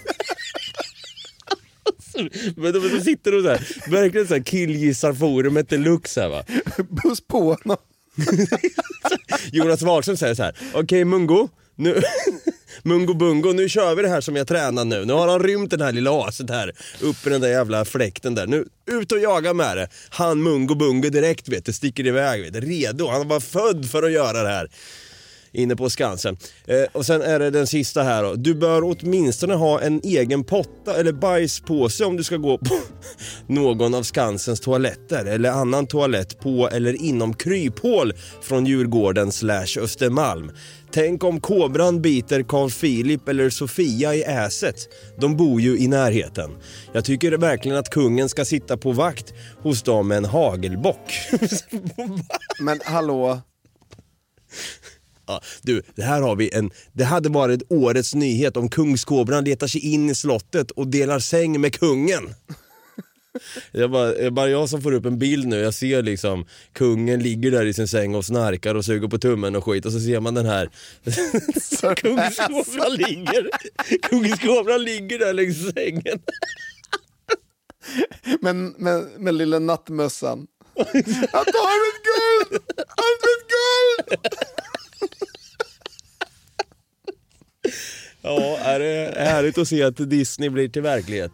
Men 2.55 2.74
de, 2.74 3.01
sitter 3.01 3.36
och 3.36 3.43
så 3.43 3.50
här, 3.50 3.89
verkligen 3.91 4.27
så 4.27 4.33
här 4.33 4.43
killgissar 4.43 5.13
forumet 5.13 5.69
deluxe 5.69 6.22
här 6.22 6.29
va. 6.29 6.43
Buss 7.03 7.22
på 7.22 7.39
honom. 7.39 7.77
Jonas 9.51 9.81
Wahlström 9.81 10.17
säger 10.17 10.36
så 10.36 10.43
här: 10.43 10.55
okej 10.74 11.05
Mungo, 11.05 11.50
nu, 11.75 12.01
Mungo 12.85 13.13
Bungo, 13.13 13.51
nu 13.51 13.69
kör 13.69 13.95
vi 13.95 14.01
det 14.01 14.09
här 14.09 14.21
som 14.21 14.35
jag 14.35 14.47
tränar 14.47 14.85
nu. 14.85 15.05
Nu 15.05 15.13
har 15.13 15.27
han 15.27 15.43
rymt 15.43 15.71
den 15.71 15.81
här 15.81 15.91
lilla 15.91 16.11
aset 16.11 16.49
här, 16.49 16.71
upp 17.01 17.27
i 17.27 17.29
den 17.29 17.41
där 17.41 17.49
jävla 17.49 17.85
fläkten 17.85 18.35
där. 18.35 18.47
Nu, 18.47 18.65
ut 18.91 19.11
och 19.11 19.19
jaga 19.19 19.53
med 19.53 19.77
det. 19.77 19.87
Han 20.09 20.43
Mungo 20.43 20.75
Bungo 20.75 21.09
direkt 21.09 21.49
vet 21.49 21.65
du, 21.65 21.73
sticker 21.73 22.07
iväg, 22.07 22.41
vet 22.41 22.53
du, 22.53 22.61
redo. 22.61 23.07
Han 23.07 23.27
var 23.27 23.39
född 23.39 23.85
för 23.85 24.03
att 24.03 24.11
göra 24.11 24.43
det 24.43 24.49
här. 24.49 24.69
Inne 25.53 25.75
på 25.75 25.89
Skansen. 25.89 26.38
Eh, 26.67 26.83
och 26.91 27.05
sen 27.05 27.22
är 27.22 27.39
det 27.39 27.50
den 27.50 27.67
sista 27.67 28.03
här 28.03 28.24
då. 28.24 28.33
Du 28.33 28.55
bör 28.55 28.81
åtminstone 28.83 29.53
ha 29.53 29.81
en 29.81 30.01
egen 30.03 30.43
potta 30.43 31.00
eller 31.00 31.12
bajspåse 31.12 32.05
om 32.05 32.17
du 32.17 32.24
ska 32.24 32.38
gå 32.38 32.57
på 32.57 32.79
någon 33.48 33.93
av 33.93 34.03
Skansens 34.03 34.60
toaletter 34.60 35.25
eller 35.25 35.50
annan 35.50 35.88
toalett 35.88 36.39
på 36.39 36.69
eller 36.69 37.01
inom 37.01 37.33
kryphål 37.33 38.13
från 38.41 38.65
Djurgården 38.65 39.31
slash 39.31 39.79
Östermalm. 39.79 40.51
Tänk 40.91 41.24
om 41.24 41.41
kobran 41.41 42.01
biter 42.01 42.43
Carl 42.43 42.72
Philip 42.72 43.27
eller 43.27 43.50
Sofia 43.50 44.15
i 44.15 44.24
äset. 44.24 44.75
De 45.19 45.38
bor 45.38 45.62
ju 45.62 45.77
i 45.77 45.88
närheten. 45.88 46.51
Jag 46.93 47.05
tycker 47.05 47.31
verkligen 47.31 47.77
att 47.77 47.89
kungen 47.89 48.29
ska 48.29 48.45
sitta 48.45 48.77
på 48.77 48.91
vakt 48.91 49.33
hos 49.62 49.83
dem 49.83 50.07
med 50.07 50.17
en 50.17 50.25
hagelbock. 50.25 51.13
Men 52.60 52.79
hallå, 52.83 53.41
Ja, 55.25 55.42
du, 55.62 55.82
det 55.96 56.03
här 56.03 56.22
har 56.22 56.36
vi 56.36 56.50
en... 56.53 56.72
Det 56.94 57.03
hade 57.03 57.30
varit 57.30 57.62
årets 57.70 58.15
nyhet 58.15 58.58
om 58.58 58.70
kungskobran 58.70 59.44
letar 59.44 59.68
sig 59.68 59.94
in 59.94 60.10
i 60.10 60.15
slottet 60.15 60.72
och 60.72 60.88
delar 60.88 61.20
säng 61.20 61.62
med 61.62 61.74
kungen. 61.74 62.34
Det 63.72 63.82
är 63.82 63.88
bara, 63.88 64.08
det 64.08 64.25
är 64.25 64.32
bara 64.32 64.50
jag 64.50 64.70
som 64.70 64.82
får 64.82 64.92
upp 64.92 65.06
en 65.06 65.20
bild 65.20 65.48
nu, 65.48 65.60
jag 65.60 65.74
ser 65.74 66.01
liksom 66.01 66.46
kungen 66.74 67.24
ligger 67.24 67.51
där 67.51 67.65
i 67.65 67.74
sin 67.74 67.88
säng 67.88 68.15
och 68.15 68.25
snarkar 68.25 68.75
och 68.75 68.86
suger 68.86 69.08
på 69.08 69.18
tummen 69.18 69.56
och 69.56 69.65
skit 69.65 69.86
och 69.86 69.92
så 69.92 70.00
ser 70.00 70.20
man 70.20 70.34
den 70.34 70.46
här 70.46 70.70
kungskobran 71.96 72.94
ligger, 72.94 73.50
kungskobran 74.01 74.84
ligger 74.84 75.20
där 75.20 75.34
längs 75.34 75.74
sängen. 75.74 76.20
men 78.42 78.68
med, 78.68 79.08
med 79.18 79.36
lilla 79.36 79.60
nattmössan. 79.60 80.48
Jag 80.75 81.46
tar 81.46 81.75
mitt 81.84 82.03
guld! 82.03 82.63
Allt 82.77 83.22
mitt 83.30 83.48
guld! 83.53 84.34
Ja, 88.22 88.57
är 88.57 88.79
det 88.79 88.86
är 88.88 89.25
härligt 89.25 89.57
att 89.57 89.67
se 89.67 89.83
att 89.83 90.10
Disney 90.10 90.50
blir 90.50 90.69
till 90.69 90.81
verklighet. 90.81 91.31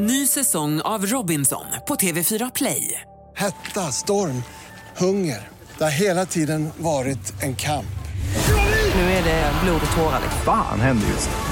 Ny 0.00 0.26
säsong 0.26 0.80
av 0.80 1.06
Robinson 1.06 1.64
på 1.88 1.94
TV4 1.94 2.50
Play. 2.54 3.00
Hetta, 3.36 3.80
storm, 3.80 4.42
hunger. 4.96 5.48
Det 5.78 5.84
har 5.84 5.90
hela 5.90 6.26
tiden 6.26 6.68
varit 6.76 7.42
en 7.42 7.56
kamp. 7.56 7.86
Nu 8.94 9.00
är 9.00 9.24
det 9.24 9.52
blod 9.64 9.80
och 9.90 9.96
tårar. 9.96 10.20
liksom. 10.22 10.40
Fan 10.44 10.80
händer 10.80 11.08
just 11.08 11.28
nu. 11.30 11.51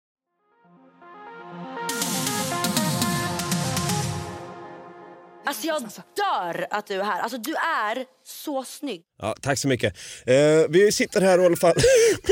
Alltså 5.51 5.67
jag 5.67 5.81
dör 5.81 6.67
att 6.69 6.87
du 6.87 6.93
är 6.93 7.03
här. 7.03 7.21
Alltså 7.21 7.37
du 7.37 7.51
är 7.51 8.05
så 8.25 8.63
snygg. 8.63 9.01
Ja, 9.21 9.35
tack 9.41 9.59
så 9.59 9.67
mycket. 9.67 9.97
Eh, 10.25 10.35
vi 10.69 10.91
sitter 10.91 11.21
här 11.21 11.39
i 11.39 11.45
alla 11.45 11.55
fall. 11.55 11.73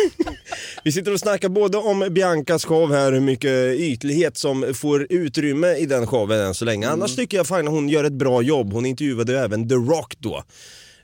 vi 0.84 0.92
sitter 0.92 1.14
och 1.14 1.20
snackar 1.20 1.50
både 1.50 1.78
om 1.78 2.08
Biancas 2.12 2.66
show 2.66 2.94
här, 2.94 3.12
hur 3.12 3.20
mycket 3.20 3.76
ytlighet 3.76 4.38
som 4.38 4.74
får 4.74 5.08
utrymme 5.10 5.76
i 5.76 5.86
den 5.86 6.08
showen 6.08 6.40
än 6.40 6.54
så 6.54 6.66
länge. 6.66 6.90
Annars 6.90 7.16
tycker 7.16 7.38
jag 7.38 7.48
fan 7.48 7.68
hon 7.68 7.90
gör 7.90 8.04
ett 8.04 8.14
bra 8.14 8.42
jobb. 8.42 8.74
Hon 8.74 8.86
intervjuade 8.86 9.32
ju 9.32 9.38
även 9.38 9.70
The 9.70 9.76
Rock 9.76 10.16
då. 10.18 10.44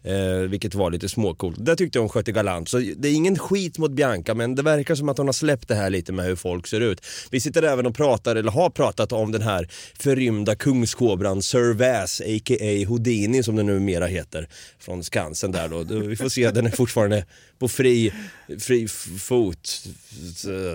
Eh, 0.07 0.38
vilket 0.38 0.75
var 0.75 0.91
lite 0.91 1.09
småcoolt. 1.09 1.65
Det 1.65 1.75
tyckte 1.75 1.97
jag 1.97 2.01
hon 2.03 2.09
skötte 2.09 2.31
galant. 2.31 2.69
Så 2.69 2.77
det 2.77 3.07
är 3.09 3.13
ingen 3.13 3.38
skit 3.39 3.77
mot 3.77 3.91
Bianca 3.91 4.33
men 4.33 4.55
det 4.55 4.62
verkar 4.62 4.95
som 4.95 5.09
att 5.09 5.17
hon 5.17 5.27
har 5.27 5.33
släppt 5.33 5.67
det 5.67 5.75
här 5.75 5.89
lite 5.89 6.12
med 6.13 6.25
hur 6.25 6.35
folk 6.35 6.67
ser 6.67 6.81
ut. 6.81 7.05
Vi 7.31 7.39
sitter 7.39 7.63
även 7.63 7.85
och 7.85 7.95
pratar, 7.95 8.35
eller 8.35 8.51
har 8.51 8.69
pratat 8.69 9.12
om 9.12 9.31
den 9.31 9.41
här 9.41 9.69
förrymda 10.00 10.55
kungskobran 10.55 11.41
Sir 11.41 11.74
Vass, 11.74 12.21
a.k.a. 12.21 12.85
Houdini 12.88 13.43
som 13.43 13.55
den 13.55 13.65
numera 13.65 14.05
heter. 14.05 14.47
Från 14.79 15.03
Skansen 15.03 15.51
där 15.51 15.67
då. 15.69 15.83
Vi 15.83 16.15
får 16.15 16.29
se, 16.29 16.51
den 16.51 16.65
är 16.65 16.71
fortfarande 16.71 17.25
på 17.59 17.67
fri, 17.67 18.13
fri 18.59 18.88
fot, 19.19 19.83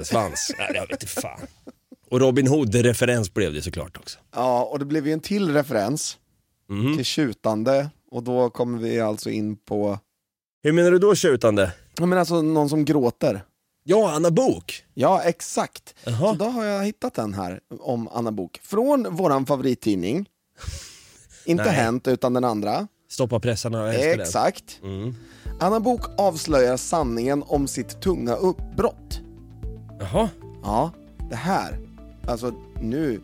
svans. 0.05 0.53
Nej, 0.59 0.71
jag 0.75 0.81
vet 0.83 0.91
inte 1.03 1.07
fan. 1.07 1.41
Och 2.11 2.21
Robin 2.21 2.47
Hood-referens 2.47 3.35
blev 3.35 3.55
det 3.55 3.63
såklart 3.63 3.97
också. 3.97 4.19
Ja, 4.35 4.63
och 4.73 4.79
det 4.79 4.85
blev 4.85 5.07
ju 5.07 5.13
en 5.13 5.21
till 5.21 5.55
referens 5.55 6.17
Mhm. 6.69 6.97
till 6.97 7.05
tjutande 7.05 7.91
och 8.11 8.23
då 8.23 8.51
kommer 8.51 8.79
vi 8.79 9.01
alltså 9.01 9.31
in 9.31 9.57
på, 9.57 9.99
Hur 10.63 10.73
menar 10.73 10.91
du 10.91 10.99
då 10.99 11.15
tjutande? 11.15 11.73
ja 11.99 12.07
men 12.07 12.19
alltså 12.19 12.43
någon 12.43 12.69
som 12.69 12.85
gråter. 12.85 13.43
Ja, 13.85 14.11
Anna 14.13 14.31
Bok 14.31 14.85
Ja, 14.95 15.23
exakt. 15.23 15.95
Så 16.05 16.33
då 16.39 16.45
har 16.45 16.65
jag 16.65 16.85
hittat 16.85 17.15
den 17.15 17.35
här 17.35 17.61
om 17.81 18.09
Anna 18.13 18.33
Bok 18.33 18.61
från 18.63 19.17
våran 19.17 19.47
favorittidning. 19.47 20.29
Inte 21.45 21.65
Nej. 21.65 21.73
Hänt, 21.73 22.09
utan 22.09 22.33
den 22.35 22.45
andra. 22.45 22.89
Stoppa 23.09 23.41
pressarna, 23.41 23.79
jag 23.79 23.95
älskar 23.95 24.11
den. 24.11 24.21
Exakt. 24.21 24.81
Mm. 24.83 25.15
Anna 25.61 25.81
Bok 25.81 26.01
avslöjar 26.17 26.77
sanningen 26.77 27.43
om 27.47 27.69
sitt 27.69 28.01
tunga 28.01 28.35
uppbrott. 28.35 29.21
Jaha. 30.01 30.29
Ja, 30.63 30.93
det 31.31 31.37
här. 31.37 31.79
Alltså 32.29 32.53
nu, 32.81 33.21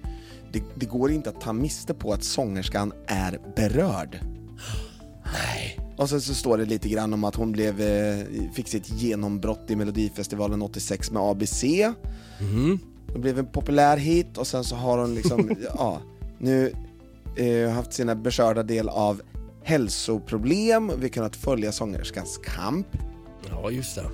det, 0.52 0.62
det 0.75 0.87
går 0.87 1.11
inte 1.11 1.31
att 1.31 1.40
ta 1.40 1.52
miste 1.52 1.95
på 1.95 2.12
att 2.12 2.25
sångerskan 2.25 2.93
är 3.07 3.38
berörd. 3.57 4.21
Nej. 5.33 5.80
Och 5.97 6.09
sen 6.09 6.21
så 6.21 6.35
står 6.35 6.59
det 6.59 6.64
lite 6.64 6.88
grann 6.88 7.12
om 7.14 7.25
att 7.25 7.35
hon 7.35 7.52
blev, 7.52 7.80
eh, 7.80 8.26
fick 8.54 8.68
sitt 8.68 8.88
genombrott 8.88 9.71
i 9.71 9.76
Melodifestivalen 9.76 10.62
86 10.62 11.11
med 11.11 11.23
ABC. 11.23 11.64
Mhm. 12.40 12.78
Det 13.12 13.18
blev 13.18 13.38
en 13.38 13.47
populär 13.47 13.97
hit 13.97 14.38
och 14.38 14.47
sen 14.47 14.64
så 14.64 14.76
har 14.76 14.99
hon 14.99 15.14
liksom, 15.14 15.50
ja, 15.75 16.00
nu 16.38 16.73
eh, 17.37 17.71
haft 17.71 17.92
sina 17.92 18.14
beskörda 18.14 18.62
del 18.62 18.88
av 18.88 19.23
hälsoproblem. 19.64 20.92
Vi 20.97 21.02
har 21.02 21.09
kunnat 21.09 21.37
följa 21.37 21.73
sångerskans 21.73 22.40
kamp. 22.45 22.87
Ja, 23.50 23.71
just 23.71 23.95
det. 23.95 24.04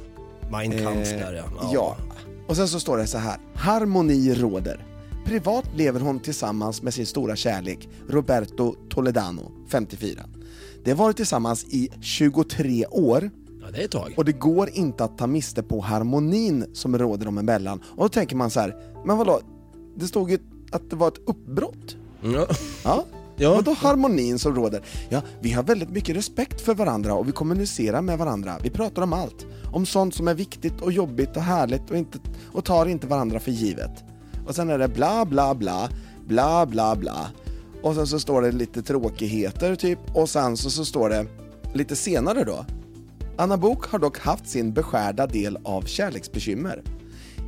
Mein 0.50 0.70
Kampf 0.70 1.12
Eh, 1.12 1.18
där 1.18 1.34
ja. 1.34 1.70
ja. 1.72 1.96
Och 2.48 2.56
sen 2.56 2.68
så 2.68 2.80
står 2.80 2.96
det 2.96 3.06
så 3.06 3.18
här. 3.18 3.38
Harmoni 3.54 4.34
råder. 4.34 4.86
Privat 5.24 5.64
lever 5.76 6.00
hon 6.00 6.20
tillsammans 6.20 6.82
med 6.82 6.94
sin 6.94 7.06
stora 7.06 7.36
kärlek 7.36 7.88
Roberto 8.08 8.74
Toledano, 8.88 9.52
54. 9.68 10.22
De 10.84 10.90
har 10.90 10.96
varit 10.96 11.16
tillsammans 11.16 11.64
i 11.64 11.88
23 12.00 12.86
år. 12.86 13.30
Ja, 13.62 13.70
det 13.70 13.80
är 13.80 13.84
ett 13.84 13.90
tag. 13.90 14.14
Och 14.16 14.24
det 14.24 14.32
går 14.32 14.70
inte 14.70 15.04
att 15.04 15.18
ta 15.18 15.26
miste 15.26 15.62
på 15.62 15.80
harmonin 15.80 16.66
som 16.72 16.98
råder 16.98 17.24
dem 17.24 17.38
emellan. 17.38 17.80
Och 17.84 18.04
då 18.04 18.08
tänker 18.08 18.36
man 18.36 18.50
så 18.50 18.60
här, 18.60 18.76
men 19.04 19.16
vadå? 19.16 19.40
Det 19.96 20.06
stod 20.06 20.30
ju 20.30 20.38
att 20.72 20.90
det 20.90 20.96
var 20.96 21.08
ett 21.08 21.20
uppbrott. 21.26 21.96
Ja. 22.22 22.46
Ja. 22.84 23.04
Ja. 23.36 23.54
Vadå 23.54 23.72
harmonin 23.72 24.38
som 24.38 24.54
råder? 24.54 24.82
Ja, 25.08 25.22
vi 25.40 25.52
har 25.52 25.62
väldigt 25.62 25.90
mycket 25.90 26.16
respekt 26.16 26.60
för 26.60 26.74
varandra 26.74 27.14
och 27.14 27.28
vi 27.28 27.32
kommunicerar 27.32 28.02
med 28.02 28.18
varandra. 28.18 28.56
Vi 28.62 28.70
pratar 28.70 29.02
om 29.02 29.12
allt. 29.12 29.46
Om 29.72 29.86
sånt 29.86 30.14
som 30.14 30.28
är 30.28 30.34
viktigt 30.34 30.80
och 30.80 30.92
jobbigt 30.92 31.36
och 31.36 31.42
härligt 31.42 31.90
och, 31.90 31.96
inte, 31.96 32.18
och 32.52 32.64
tar 32.64 32.86
inte 32.86 33.06
varandra 33.06 33.40
för 33.40 33.50
givet. 33.50 34.04
Och 34.46 34.54
sen 34.54 34.70
är 34.70 34.78
det 34.78 34.88
bla 34.88 35.24
bla 35.24 35.54
bla, 35.54 35.88
bla 36.26 36.66
bla 36.66 36.96
bla. 36.96 37.26
Och 37.82 37.94
sen 37.94 38.06
så 38.06 38.20
står 38.20 38.42
det 38.42 38.52
lite 38.52 38.82
tråkigheter 38.82 39.74
typ. 39.74 39.98
Och 40.14 40.28
sen 40.28 40.56
så, 40.56 40.70
så 40.70 40.84
står 40.84 41.08
det 41.08 41.26
lite 41.74 41.96
senare 41.96 42.44
då. 42.44 42.66
Anna 43.36 43.56
Bok 43.56 43.86
har 43.86 43.98
dock 43.98 44.18
haft 44.18 44.48
sin 44.48 44.72
beskärda 44.72 45.26
del 45.26 45.58
av 45.64 45.82
kärleksbekymmer. 45.82 46.82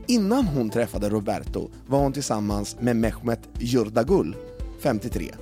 Innan 0.06 0.44
hon 0.44 0.70
träffade 0.70 1.08
Roberto 1.08 1.70
var 1.86 1.98
hon 1.98 2.12
tillsammans 2.12 2.76
med 2.80 2.96
Mehmet 2.96 3.40
Yurdagul, 3.60 4.36
53. 4.80 5.34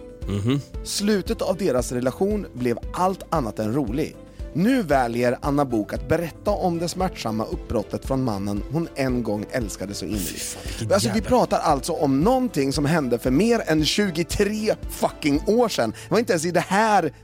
Slutet 0.84 1.42
av 1.42 1.56
deras 1.56 1.92
relation 1.92 2.46
blev 2.54 2.78
allt 2.92 3.22
annat 3.30 3.58
än 3.58 3.74
rolig. 3.74 4.16
Nu 4.54 4.82
väljer 4.82 5.38
Anna 5.42 5.64
Bok 5.64 5.92
att 5.92 6.08
berätta 6.08 6.50
om 6.50 6.78
det 6.78 6.88
smärtsamma 6.88 7.44
uppbrottet 7.44 8.04
från 8.06 8.24
mannen 8.24 8.62
hon 8.72 8.88
en 8.94 9.22
gång 9.22 9.46
älskade 9.50 9.94
så 9.94 10.04
innerligt. 10.04 10.58
Alltså 10.92 11.10
vi 11.14 11.20
pratar 11.20 11.58
alltså 11.58 11.92
om 11.92 12.20
någonting 12.20 12.72
som 12.72 12.84
hände 12.84 13.18
för 13.18 13.30
mer 13.30 13.62
än 13.66 13.84
23 13.84 14.74
fucking 14.90 15.42
år 15.46 15.68
sedan. 15.68 15.90
Det 15.90 16.10
var 16.10 16.18
inte 16.18 16.32
ens 16.32 16.44
i 16.44 16.50
det 16.50 16.60
här 16.60 17.14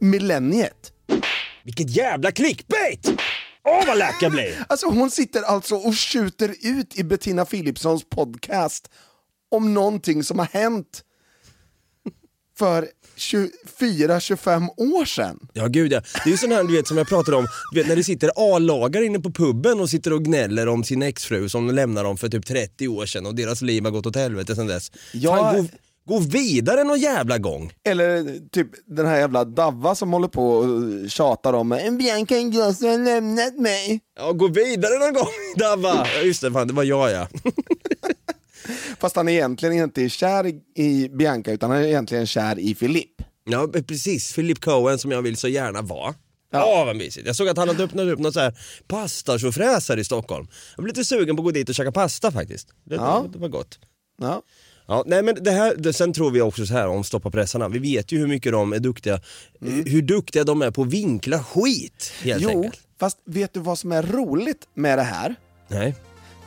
millenniet. 0.00 0.92
Vilket 1.64 1.90
jävla 1.90 2.32
clickbait! 2.32 3.08
Åh 3.64 3.86
vad 3.86 3.98
lack 3.98 4.22
jag 4.22 4.32
blir! 4.32 4.64
Alltså 4.68 4.86
hon 4.86 5.10
sitter 5.10 5.42
alltså 5.42 5.74
och 5.74 5.98
skjuter 5.98 6.54
ut 6.62 6.98
i 6.98 7.04
Bettina 7.04 7.44
Philipssons 7.44 8.04
podcast 8.10 8.90
om 9.50 9.74
någonting 9.74 10.24
som 10.24 10.38
har 10.38 10.46
hänt 10.46 11.02
för 12.58 12.88
24-25 13.18 14.68
år 14.76 15.04
sedan. 15.04 15.48
Ja 15.52 15.66
gud 15.66 15.92
ja. 15.92 16.00
Det 16.24 16.28
är 16.28 16.32
ju 16.32 16.36
sån 16.36 16.52
här 16.52 16.64
du 16.64 16.76
vet 16.76 16.86
som 16.88 16.96
jag 16.98 17.08
pratade 17.08 17.36
om, 17.36 17.46
du 17.72 17.80
vet 17.80 17.88
när 17.88 17.96
det 17.96 18.04
sitter 18.04 18.30
A-lagare 18.36 19.04
inne 19.04 19.20
på 19.20 19.30
puben 19.30 19.80
och 19.80 19.90
sitter 19.90 20.12
och 20.12 20.24
gnäller 20.24 20.68
om 20.68 20.84
sin 20.84 21.02
exfru 21.02 21.48
som 21.48 21.70
lämnar 21.70 22.04
dem 22.04 22.16
för 22.16 22.28
typ 22.28 22.46
30 22.46 22.88
år 22.88 23.06
sedan 23.06 23.26
och 23.26 23.34
deras 23.34 23.62
liv 23.62 23.84
har 23.84 23.90
gått 23.90 24.06
åt 24.06 24.16
helvete 24.16 24.54
sedan 24.56 24.66
dess. 24.66 24.92
Ja. 25.12 25.36
Fan, 25.36 25.56
gå, 25.56 25.68
gå 26.14 26.18
vidare 26.18 26.84
någon 26.84 27.00
jävla 27.00 27.38
gång. 27.38 27.72
Eller 27.84 28.38
typ 28.50 28.68
den 28.86 29.06
här 29.06 29.18
jävla 29.18 29.44
Davva 29.44 29.94
som 29.94 30.12
håller 30.12 30.28
på 30.28 30.50
och 30.50 31.10
tjatar 31.10 31.52
om 31.52 31.72
en 31.72 31.98
Bianca 31.98 32.36
Ingrosso 32.36 32.86
har 32.86 32.98
lämnat 32.98 33.58
mig. 33.58 34.00
Ja, 34.18 34.32
gå 34.32 34.48
vidare 34.48 34.98
någon 34.98 35.14
gång 35.14 35.28
Davva! 35.56 36.06
Ja, 36.14 36.22
just 36.22 36.40
det, 36.42 36.52
fan 36.52 36.68
det 36.68 36.74
var 36.74 36.84
jag 36.84 37.10
ja. 37.10 37.28
Fast 39.00 39.16
han 39.16 39.28
egentligen 39.28 39.74
inte 39.84 40.02
är 40.02 40.08
kär 40.08 40.46
i- 40.46 40.62
i 40.74 41.08
Bianca 41.08 41.50
utan 41.52 41.70
han 41.70 41.78
är 41.78 41.84
egentligen 41.86 42.26
kär 42.26 42.58
i 42.58 42.74
Filip. 42.74 43.10
Ja 43.44 43.68
precis, 43.88 44.32
Philip 44.34 44.60
Cohen 44.60 44.98
som 44.98 45.10
jag 45.10 45.22
vill 45.22 45.36
så 45.36 45.48
gärna 45.48 45.82
vara. 45.82 46.14
Ja, 46.52 46.84
vad 46.86 46.96
mysigt. 46.96 47.26
Jag 47.26 47.36
såg 47.36 47.48
att 47.48 47.56
han 47.56 47.68
hade 47.68 47.84
öppnat 47.84 48.06
upp 48.06 48.18
något 48.18 48.34
så 48.34 48.40
här 48.40 48.58
pastasåfräsar 48.88 49.96
i 49.96 50.04
Stockholm. 50.04 50.46
Jag 50.76 50.84
blev 50.84 50.96
lite 50.96 51.04
sugen 51.04 51.36
på 51.36 51.40
att 51.42 51.44
gå 51.44 51.50
dit 51.50 51.68
och 51.68 51.74
käka 51.74 51.92
pasta 51.92 52.32
faktiskt. 52.32 52.68
Det, 52.84 52.94
Ja. 52.94 53.26
det 53.32 53.38
var 53.38 53.48
gott. 53.48 53.78
Ja. 54.20 54.42
Ja, 54.88 55.04
nej 55.06 55.22
men 55.22 55.34
det 55.44 55.50
här, 55.50 55.74
det, 55.76 55.92
sen 55.92 56.12
tror 56.12 56.30
vi 56.30 56.40
också 56.40 56.66
så 56.66 56.72
här 56.72 56.88
om 56.88 57.04
stoppa 57.04 57.30
pressarna, 57.30 57.68
vi 57.68 57.78
vet 57.78 58.12
ju 58.12 58.18
hur 58.18 58.26
mycket 58.26 58.52
de 58.52 58.72
är 58.72 58.78
duktiga, 58.78 59.20
hur 59.60 60.02
duktiga 60.02 60.44
de 60.44 60.62
är 60.62 60.70
på 60.70 60.82
att 60.82 60.88
vinkla 60.88 61.44
skit 61.44 62.12
helt 62.22 62.42
Jo, 62.42 62.48
enkelt. 62.50 62.80
fast 63.00 63.18
vet 63.26 63.54
du 63.54 63.60
vad 63.60 63.78
som 63.78 63.92
är 63.92 64.02
roligt 64.02 64.68
med 64.74 64.98
det 64.98 65.02
här? 65.02 65.34
Nej. 65.68 65.94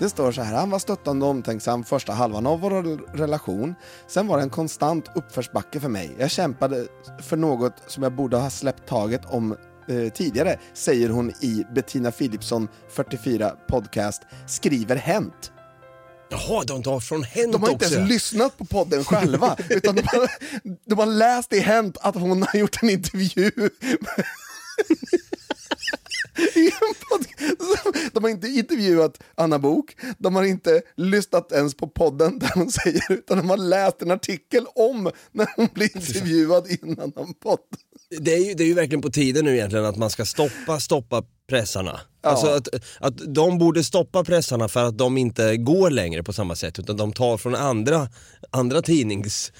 Det 0.02 0.10
står 0.10 0.32
så 0.32 0.42
här, 0.42 0.56
han 0.56 0.70
var 0.70 0.80
stöttande 0.80 1.26
och 1.26 1.32
omtänksam 1.32 1.84
första 1.84 2.14
halvan 2.14 2.48
av 2.48 2.60
vår 2.60 2.72
relation. 3.18 3.76
Sen 4.08 4.28
var 4.28 4.38
det 4.38 4.44
en 4.44 4.50
konstant 4.50 5.06
uppförsbacke 5.16 5.80
för 5.80 5.90
mig. 5.90 6.16
Jag 6.20 6.32
kämpade 6.32 6.88
för 7.20 7.38
något 7.38 7.74
som 7.88 8.04
jag 8.04 8.16
borde 8.16 8.38
ha 8.38 8.50
släppt 8.50 8.88
taget 8.88 9.22
om 9.26 9.52
eh, 9.88 10.14
tidigare, 10.14 10.60
säger 10.74 11.10
hon 11.10 11.30
i 11.30 11.66
Bettina 11.76 12.12
Philipsson 12.12 12.68
44 12.90 13.50
podcast, 13.68 14.22
skriver 14.48 14.96
Hänt. 14.96 15.52
Jaha, 16.30 16.64
de 16.64 16.84
tar 16.84 17.00
från 17.00 17.24
Hänt 17.24 17.52
De 17.52 17.64
har 17.64 17.70
inte 17.70 17.86
också. 17.86 17.96
ens 17.96 18.10
lyssnat 18.10 18.58
på 18.58 18.66
podden 18.66 19.04
själva, 19.04 19.58
utan 19.70 19.96
de 19.96 20.02
har, 20.02 20.32
de 20.86 21.00
har 21.00 21.06
läst 21.06 21.54
i 21.54 21.60
Hänt 21.60 21.98
att 22.02 22.16
hon 22.16 22.44
har 22.44 22.60
gjort 22.60 22.84
en 22.84 22.90
intervju. 22.90 23.52
I 26.56 26.66
en. 26.82 27.01
De 28.14 28.24
har 28.24 28.32
inte 28.32 28.48
intervjuat 28.48 29.24
Anna 29.36 29.60
Bok, 29.60 29.96
de 30.18 30.36
har 30.36 30.44
inte 30.44 30.82
lyssnat 30.96 31.52
ens 31.52 31.76
på 31.76 31.88
podden 31.88 32.40
där 32.40 32.52
hon 32.56 32.72
säger, 32.72 33.12
utan 33.12 33.38
de 33.38 33.50
har 33.50 33.58
läst 33.58 34.02
en 34.02 34.12
artikel 34.12 34.66
om 34.76 35.12
när 35.32 35.48
hon 35.56 35.68
blir 35.74 35.98
intervjuad 35.98 36.68
i 36.68 36.80
en 36.82 37.00
annan 37.00 37.34
podd. 37.34 37.60
det, 38.20 38.34
är 38.34 38.46
ju, 38.46 38.54
det 38.54 38.64
är 38.64 38.68
ju 38.68 38.74
verkligen 38.74 39.02
på 39.02 39.10
tiden 39.10 39.46
nu 39.46 39.56
egentligen 39.56 39.86
att 39.86 39.98
man 39.98 40.10
ska 40.10 40.26
stoppa, 40.26 40.80
stoppa 40.80 41.24
pressarna. 41.52 42.00
Ja. 42.22 42.30
Alltså 42.30 42.48
att, 42.48 42.68
att 43.00 43.34
de 43.34 43.58
borde 43.58 43.84
stoppa 43.84 44.24
pressarna 44.24 44.68
för 44.68 44.84
att 44.84 44.98
de 44.98 45.18
inte 45.18 45.58
går 45.58 45.90
längre 45.90 46.24
på 46.24 46.34
samma 46.34 46.56
sätt 46.56 46.80
utan 46.80 46.98
de 46.98 47.14
tar 47.14 47.38
från 47.38 47.56
andra, 47.56 48.10
andra 48.50 48.82
tidnings 48.82 49.52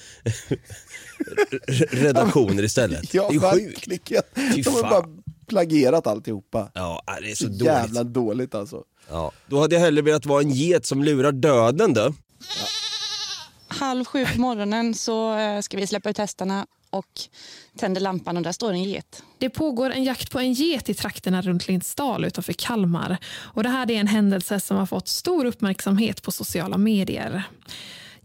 redaktioner 1.92 2.64
istället. 2.64 3.14
Ja, 3.14 3.30
det 3.32 3.36
är 3.36 3.56
ju 3.56 3.66
sjukt. 3.68 4.12
Fy 4.56 4.64
fan. 4.64 5.21
Plagierat 5.52 6.08
alltihopa. 6.08 6.72
Ja, 6.74 7.04
äh, 7.08 7.14
det 7.24 7.32
är 7.32 7.36
så, 7.36 7.44
Så 7.44 7.50
dåligt. 7.50 7.66
jävla 7.66 8.04
dåligt 8.04 8.56
alltså. 8.56 8.84
Ja. 9.10 9.32
Då 9.48 9.60
hade 9.62 9.76
jag 9.76 9.82
hellre 9.82 10.02
velat 10.02 10.26
vara 10.26 10.42
en 10.42 10.50
get 10.52 10.86
som 10.86 11.04
lurar 11.04 11.32
döden 11.32 11.94
då. 11.94 12.14
Halv 13.68 14.06
sju 14.06 14.26
på 14.26 14.42
morgonen 14.42 14.94
så 14.94 15.38
eh, 15.38 15.62
ska 15.62 15.78
vi 15.78 15.88
släppa 15.88 16.10
ut 16.10 16.18
hästarna 16.18 16.68
och 16.90 17.06
tänder 17.78 18.02
lampan 18.02 18.38
och 18.38 18.44
där 18.44 18.52
står 18.52 18.72
en 18.72 18.84
get. 18.84 19.24
Det 19.38 19.50
pågår 19.50 19.90
en 19.90 20.04
jakt 20.04 20.32
på 20.32 20.40
en 20.40 20.54
get 20.54 20.90
i 20.90 20.94
trakterna 20.94 21.42
runt 21.42 21.68
Lindsdal 21.68 22.26
utanför 22.26 22.54
Kalmar. 22.54 23.18
Och 23.54 23.64
det 23.64 23.70
här 23.70 23.92
är 23.92 23.96
en 24.00 24.08
händelse 24.08 24.60
som 24.60 24.78
har 24.78 24.86
fått 24.86 25.08
stor 25.08 25.46
uppmärksamhet 25.46 26.22
på 26.22 26.32
sociala 26.32 26.78
medier. 26.78 27.44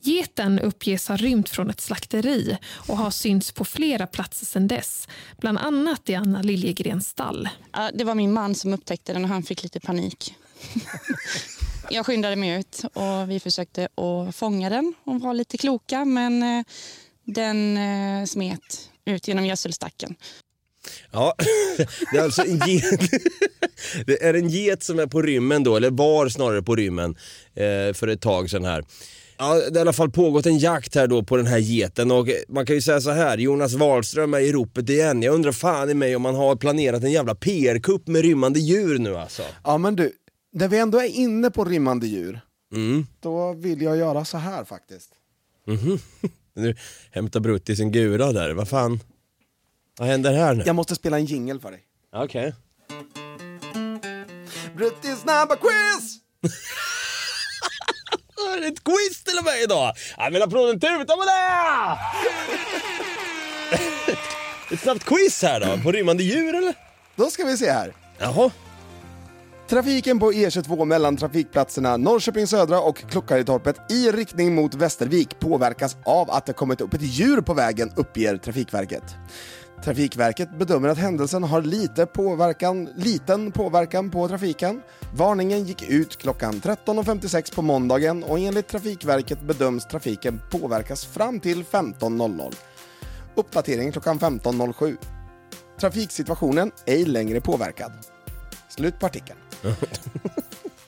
Geten 0.07 0.59
uppges 0.59 1.09
ha 1.09 1.17
rymt 1.17 1.49
från 1.49 1.71
ett 1.71 1.81
slakteri 1.81 2.59
och 2.89 2.97
har 2.97 3.11
synts 3.11 3.53
på 3.53 3.65
flera 3.65 4.07
platser 4.07 4.47
sedan 4.47 4.69
dess. 4.69 5.09
Bland 5.41 5.59
annat 5.59 6.09
i 6.09 6.15
Anna 6.15 6.43
Liljegrens 6.43 7.09
stall. 7.09 7.49
Ja, 7.73 7.91
Det 7.95 8.05
var 8.05 8.15
min 8.15 8.33
man 8.33 8.55
som 8.55 8.75
upptäckte 8.75 9.13
den 9.13 9.25
och 9.25 9.31
han 9.31 9.43
fick 9.43 9.63
lite 9.63 9.81
panik. 9.81 10.35
Jag 11.91 12.07
skyndade 12.07 12.37
mig 12.37 12.61
ut 12.61 12.83
och 12.93 13.31
vi 13.31 13.41
försökte 13.41 13.85
att 13.85 14.37
fånga 14.37 14.71
den 14.71 14.95
och 15.05 15.21
vara 15.21 15.33
lite 15.33 15.59
kloka 15.59 16.05
men 16.05 16.43
eh, 16.43 16.65
den 17.25 17.77
eh, 17.77 18.25
smet 18.25 18.91
ut 19.05 19.29
genom 19.29 19.47
gödselstacken. 19.47 20.15
Ja, 21.13 21.35
det 22.13 22.19
är 22.19 22.23
alltså 22.23 22.43
en 22.43 22.59
get. 22.69 23.01
Det 24.07 24.23
är 24.23 24.35
en 24.35 24.49
get 24.49 24.83
som 24.83 24.99
är 24.99 25.07
på 25.07 25.23
rymmen 25.23 25.65
då, 25.65 25.77
eller 25.77 25.91
var 25.91 26.29
snarare 26.29 26.63
på 26.63 26.77
rymmen 26.77 27.17
eh, 27.55 27.95
för 27.95 28.09
ett 28.09 28.21
tag 28.21 28.51
sedan 28.51 28.65
här. 28.65 28.85
Ja, 29.39 29.55
det 29.55 29.65
har 29.65 29.77
i 29.77 29.79
alla 29.81 29.93
fall 29.93 30.11
pågått 30.11 30.47
en 30.47 30.59
jakt 30.59 30.95
här 30.95 31.07
då 31.07 31.23
på 31.23 31.37
den 31.37 31.47
här 31.47 31.59
geten 31.59 32.11
och 32.11 32.29
man 32.49 32.67
kan 32.67 32.77
ju 32.77 32.83
säga 32.83 33.01
så 33.01 33.11
här, 33.11 33.39
Jonas 33.39 33.73
Wahlström 33.75 34.35
är 34.35 34.39
i 34.41 34.53
ropet 34.53 34.89
igen. 34.91 35.23
Jag 35.23 35.35
undrar 35.35 35.53
fan 35.53 35.91
i 35.91 35.95
mig 35.95 36.17
om 36.17 36.23
man 36.23 36.35
har 36.35 36.57
planerat 36.57 37.03
en 37.05 37.13
jävla 37.13 37.35
PR-kupp 37.35 38.07
med 38.09 38.23
rymmande 38.23 38.61
djur 38.61 38.99
nu 38.99 39.17
alltså. 39.17 39.43
Ja 39.65 39.79
men 39.79 39.97
du, 39.97 40.13
när 40.53 40.69
vi 40.69 40.79
ändå 40.79 40.99
är 40.99 41.09
inne 41.09 41.51
på 41.51 41.65
rimmande 41.65 42.07
djur, 42.07 42.41
Mm. 42.73 43.07
då 43.21 43.53
vill 43.53 43.83
jag 43.83 43.97
göra 43.97 44.25
så 44.25 44.39
här 44.39 44.65
faktiskt. 44.65 45.11
Mhm. 45.67 45.99
Nu 46.55 46.75
hämtar 47.11 47.41
Bruttis 47.41 47.81
en 47.81 47.93
gura 47.93 48.33
där, 48.33 48.53
vad 48.55 48.69
fan? 48.69 49.01
Vad 49.99 50.09
händer 50.09 50.33
här 50.35 50.55
nu? 50.55 50.63
Jag 50.67 50.77
måste 50.77 50.95
spela 50.95 51.19
en 51.19 51.25
jingle 51.25 51.61
för 51.61 51.71
dig. 51.71 51.81
Okej. 52.15 52.55
Bruttis 54.77 55.21
snabba 55.21 55.57
quiz! 55.57 56.19
Det 58.61 58.67
ett 58.67 58.85
quiz 58.85 59.23
till 59.25 59.39
och 59.39 59.45
med 59.45 59.63
idag? 59.63 59.93
Jag 60.17 60.31
vill 60.31 60.43
applåden 60.43 60.81
tuta 60.81 61.17
med 61.17 61.27
det! 61.27 61.99
Ett 64.75 64.81
snabbt 64.81 65.05
quiz 65.05 65.43
här 65.43 65.61
då, 65.61 65.83
på 65.83 65.93
rymmande 65.93 66.23
djur 66.23 66.55
eller? 66.55 66.75
Då 67.17 67.31
ska 67.31 67.45
vi 67.45 67.57
se 67.57 67.71
här. 67.71 67.93
Jaha. 68.19 68.51
Trafiken 69.69 70.19
på 70.19 70.33
E22 70.33 70.85
mellan 70.85 71.17
trafikplatserna 71.17 71.97
Norrköping 71.97 72.47
Södra 72.47 72.81
och 72.81 73.11
Klockaretorpet 73.11 73.93
i 73.93 74.11
riktning 74.11 74.55
mot 74.55 74.75
Västervik 74.75 75.39
påverkas 75.39 75.97
av 76.05 76.31
att 76.31 76.47
det 76.47 76.53
kommit 76.53 76.81
upp 76.81 76.95
ett 76.95 77.03
djur 77.03 77.41
på 77.41 77.55
vägen, 77.55 77.93
uppger 77.97 78.37
Trafikverket. 78.37 79.03
Trafikverket 79.85 80.59
bedömer 80.59 80.89
att 80.89 80.99
händelsen 80.99 81.45
har 81.45 81.63
lite 81.63 82.07
påverkan, 82.07 82.89
liten 82.97 83.53
påverkan 83.53 84.11
på 84.11 84.29
trafiken. 84.29 84.83
Varningen 85.15 85.65
gick 85.65 85.91
ut 85.91 86.17
klockan 86.17 86.55
13.56 86.55 87.55
på 87.55 87.63
måndagen 87.63 88.25
och 88.25 88.39
enligt 88.39 88.69
Trafikverket 88.69 89.41
bedöms 89.41 89.87
trafiken 89.87 90.41
påverkas 90.51 91.05
fram 91.05 91.41
till 91.41 91.65
15.00. 91.65 92.55
Uppdatering 93.35 93.93
klockan 93.93 94.19
15.07. 94.19 94.97
Trafiksituationen 95.81 96.71
ej 96.87 97.05
längre 97.05 97.41
påverkad. 97.41 97.93
Slut 98.69 98.99
på 99.01 99.07
artikeln. 99.07 99.39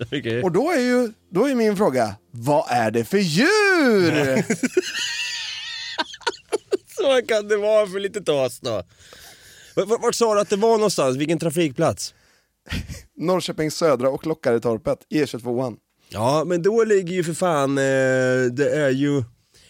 Okej. 0.01 0.42
Och 0.42 0.53
då 0.53 0.70
är 0.70 0.81
ju 0.81 1.12
då 1.31 1.48
är 1.48 1.55
min 1.55 1.77
fråga, 1.77 2.14
vad 2.31 2.64
är 2.68 2.90
det 2.90 3.05
för 3.05 3.18
djur? 3.18 4.44
Så 7.21 7.27
kan 7.27 7.49
det 7.49 7.57
vara 7.57 7.87
för 7.87 8.01
lite 8.01 8.21
tas 8.21 8.61
då. 8.61 8.83
Vart, 9.75 10.03
vart 10.03 10.14
sa 10.14 10.35
du 10.35 10.40
att 10.40 10.51
det 10.51 10.57
var 10.57 10.73
någonstans? 10.79 11.16
Vilken 11.16 11.38
trafikplats? 11.38 12.14
Norrköping 13.16 13.71
södra 13.71 14.11
och 14.11 14.27
Lockaretorpet, 14.27 14.99
E22. 15.11 15.77
Ja, 16.09 16.44
men 16.47 16.62
då 16.62 16.85
ligger 16.85 17.14
ju 17.14 17.25
för 17.25 17.35
fan, 17.35 17.79
eh, 17.79 18.53
det 18.53 18.71
är 18.75 18.90
ju 18.90 19.25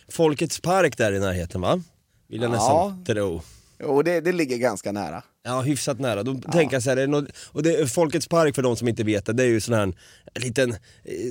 Folkets 0.09 0.61
park 0.61 0.97
där 0.97 1.13
i 1.13 1.19
närheten 1.21 1.61
va? 1.61 1.83
Vill 2.29 2.43
jag 2.43 2.51
Ja. 2.51 2.53
nästan 2.55 3.05
tro. 3.05 3.43
Och 3.85 4.05
det, 4.05 4.21
det 4.21 4.33
ligger 4.33 4.57
ganska 4.57 4.93
nära. 4.93 5.23
Ja, 5.43 5.61
hyfsat 5.61 5.99
nära. 6.01 6.23
Då 6.23 6.35
tänker 6.35 6.77
jag 6.77 6.83
så 6.83 6.91
här, 6.91 6.97
är 6.97 7.01
det 7.01 7.07
något, 7.07 7.29
och 7.53 7.63
det, 7.63 7.93
Folkets 7.93 8.29
park 8.29 8.55
för 8.55 8.63
de 8.63 8.77
som 8.77 8.89
inte 8.89 9.05
vet 9.05 9.27
det, 9.27 9.33
det 9.33 9.43
är 9.43 9.47
ju 9.49 9.61
sån 9.61 9.75
här 9.75 9.83
en 9.83 9.95
liten, 10.35 10.71
eh, 10.73 10.77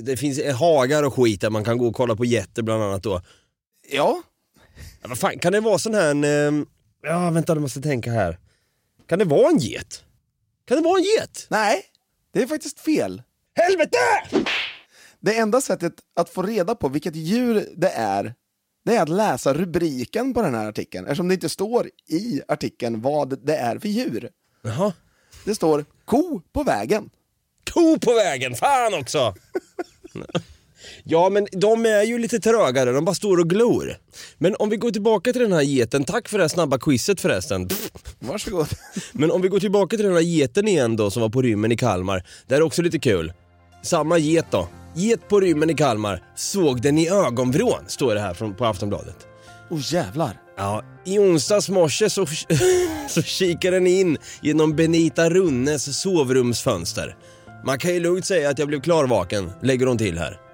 det 0.02 0.16
finns 0.16 0.40
hagar 0.54 1.02
och 1.02 1.14
skit 1.14 1.40
där 1.40 1.50
man 1.50 1.64
kan 1.64 1.78
gå 1.78 1.86
och 1.88 1.94
kolla 1.94 2.16
på 2.16 2.24
getter 2.24 2.62
bland 2.62 2.82
annat 2.82 3.02
då. 3.02 3.20
Ja. 3.90 4.22
Ja 5.02 5.08
vad 5.08 5.18
fan, 5.18 5.38
kan 5.38 5.52
det 5.52 5.60
vara 5.60 5.78
sån 5.78 5.94
här, 5.94 6.10
en, 6.10 6.24
eh, 6.24 6.66
ja 7.02 7.30
vänta 7.30 7.54
du 7.54 7.60
måste 7.60 7.80
tänka 7.80 8.10
här. 8.10 8.38
Kan 9.06 9.18
det 9.18 9.24
vara 9.24 9.50
en 9.50 9.58
get? 9.58 10.04
Kan 10.64 10.76
det 10.76 10.82
vara 10.82 10.98
en 10.98 11.04
get? 11.04 11.46
Nej, 11.50 11.82
det 12.32 12.42
är 12.42 12.46
faktiskt 12.46 12.80
fel. 12.80 13.22
Helvete! 13.54 13.98
Det 15.20 15.38
enda 15.38 15.60
sättet 15.60 15.92
att 16.16 16.30
få 16.30 16.42
reda 16.42 16.74
på 16.74 16.88
vilket 16.88 17.16
djur 17.16 17.68
det 17.76 17.90
är, 17.90 18.34
det 18.84 18.96
är 18.96 19.02
att 19.02 19.08
läsa 19.08 19.54
rubriken 19.54 20.34
på 20.34 20.42
den 20.42 20.54
här 20.54 20.68
artikeln, 20.68 21.06
eftersom 21.06 21.28
det 21.28 21.34
inte 21.34 21.48
står 21.48 21.90
i 22.06 22.42
artikeln 22.48 23.00
vad 23.00 23.46
det 23.46 23.56
är 23.56 23.78
för 23.78 23.88
djur. 23.88 24.30
Jaha. 24.62 24.92
Det 25.44 25.54
står 25.54 25.84
ko 26.04 26.40
på 26.52 26.62
vägen. 26.62 27.10
Ko 27.72 27.98
på 27.98 28.14
vägen, 28.14 28.54
fan 28.54 28.94
också! 28.94 29.34
Ja 31.04 31.28
men 31.28 31.46
de 31.52 31.86
är 31.86 32.02
ju 32.02 32.18
lite 32.18 32.40
trögare, 32.40 32.92
de 32.92 33.04
bara 33.04 33.14
står 33.14 33.40
och 33.40 33.50
glor. 33.50 33.96
Men 34.38 34.54
om 34.58 34.68
vi 34.68 34.76
går 34.76 34.90
tillbaka 34.90 35.32
till 35.32 35.42
den 35.42 35.52
här 35.52 35.62
geten, 35.62 36.04
tack 36.04 36.28
för 36.28 36.38
det 36.38 36.44
här 36.44 36.48
snabba 36.48 36.78
quizet 36.78 37.20
förresten. 37.20 37.68
Varsågod. 38.18 38.66
Men 39.12 39.30
om 39.30 39.42
vi 39.42 39.48
går 39.48 39.60
tillbaka 39.60 39.96
till 39.96 40.06
den 40.06 40.14
här 40.14 40.20
geten 40.20 40.68
igen 40.68 40.96
då 40.96 41.10
som 41.10 41.22
var 41.22 41.28
på 41.28 41.42
rymmen 41.42 41.72
i 41.72 41.76
Kalmar, 41.76 42.22
det 42.46 42.54
är 42.54 42.62
också 42.62 42.82
lite 42.82 42.98
kul. 42.98 43.32
Samma 43.82 44.18
get 44.18 44.46
då. 44.50 44.68
Get 44.94 45.28
på 45.28 45.40
rymmen 45.40 45.70
i 45.70 45.74
Kalmar, 45.74 46.22
såg 46.36 46.82
den 46.82 46.98
i 46.98 47.08
ögonvrån, 47.08 47.84
står 47.86 48.14
det 48.14 48.20
här 48.20 48.34
från, 48.34 48.54
på 48.54 48.64
Aftonbladet. 48.64 49.16
Åh 49.70 49.78
oh, 49.78 49.92
jävlar. 49.92 50.40
Ja, 50.56 50.84
i 51.04 51.18
onsdags 51.18 51.68
morse 51.68 52.10
så, 52.10 52.26
så 53.08 53.22
kikade 53.22 53.76
den 53.76 53.86
in 53.86 54.18
genom 54.42 54.76
Benita 54.76 55.30
Runnes 55.30 56.00
sovrumsfönster. 56.00 57.16
Man 57.64 57.78
kan 57.78 57.94
ju 57.94 58.00
lugnt 58.00 58.26
säga 58.26 58.50
att 58.50 58.58
jag 58.58 58.68
blev 58.68 58.80
klarvaken, 58.80 59.50
lägger 59.62 59.86
hon 59.86 59.98
till 59.98 60.18
här. 60.18 60.47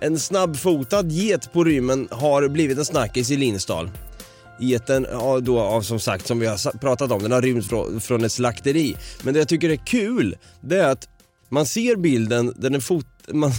En 0.00 0.18
snabbfotad 0.18 1.12
get 1.12 1.52
på 1.52 1.64
rymmen 1.64 2.08
har 2.10 2.48
blivit 2.48 2.78
en 2.78 2.84
snackis 2.84 3.30
i 3.30 3.36
Linsdal. 3.36 3.90
Geten, 4.60 5.06
ja, 5.12 5.40
då, 5.40 5.56
ja, 5.56 5.82
som 5.82 6.00
sagt, 6.00 6.26
som 6.26 6.38
vi 6.38 6.46
har 6.46 6.78
pratat 6.78 7.12
om, 7.12 7.22
den 7.22 7.32
har 7.32 7.42
rymt 7.42 7.66
från, 7.66 8.00
från 8.00 8.24
ett 8.24 8.32
slakteri. 8.32 8.96
Men 9.22 9.34
det 9.34 9.40
jag 9.40 9.48
tycker 9.48 9.70
är 9.70 9.76
kul, 9.76 10.36
det 10.60 10.78
är 10.78 10.88
att 10.88 11.08
man 11.48 11.66
ser 11.66 11.96
bilden, 11.96 12.54
den 12.56 12.74
är 12.74 12.80
fot... 12.80 13.06
Man, 13.32 13.52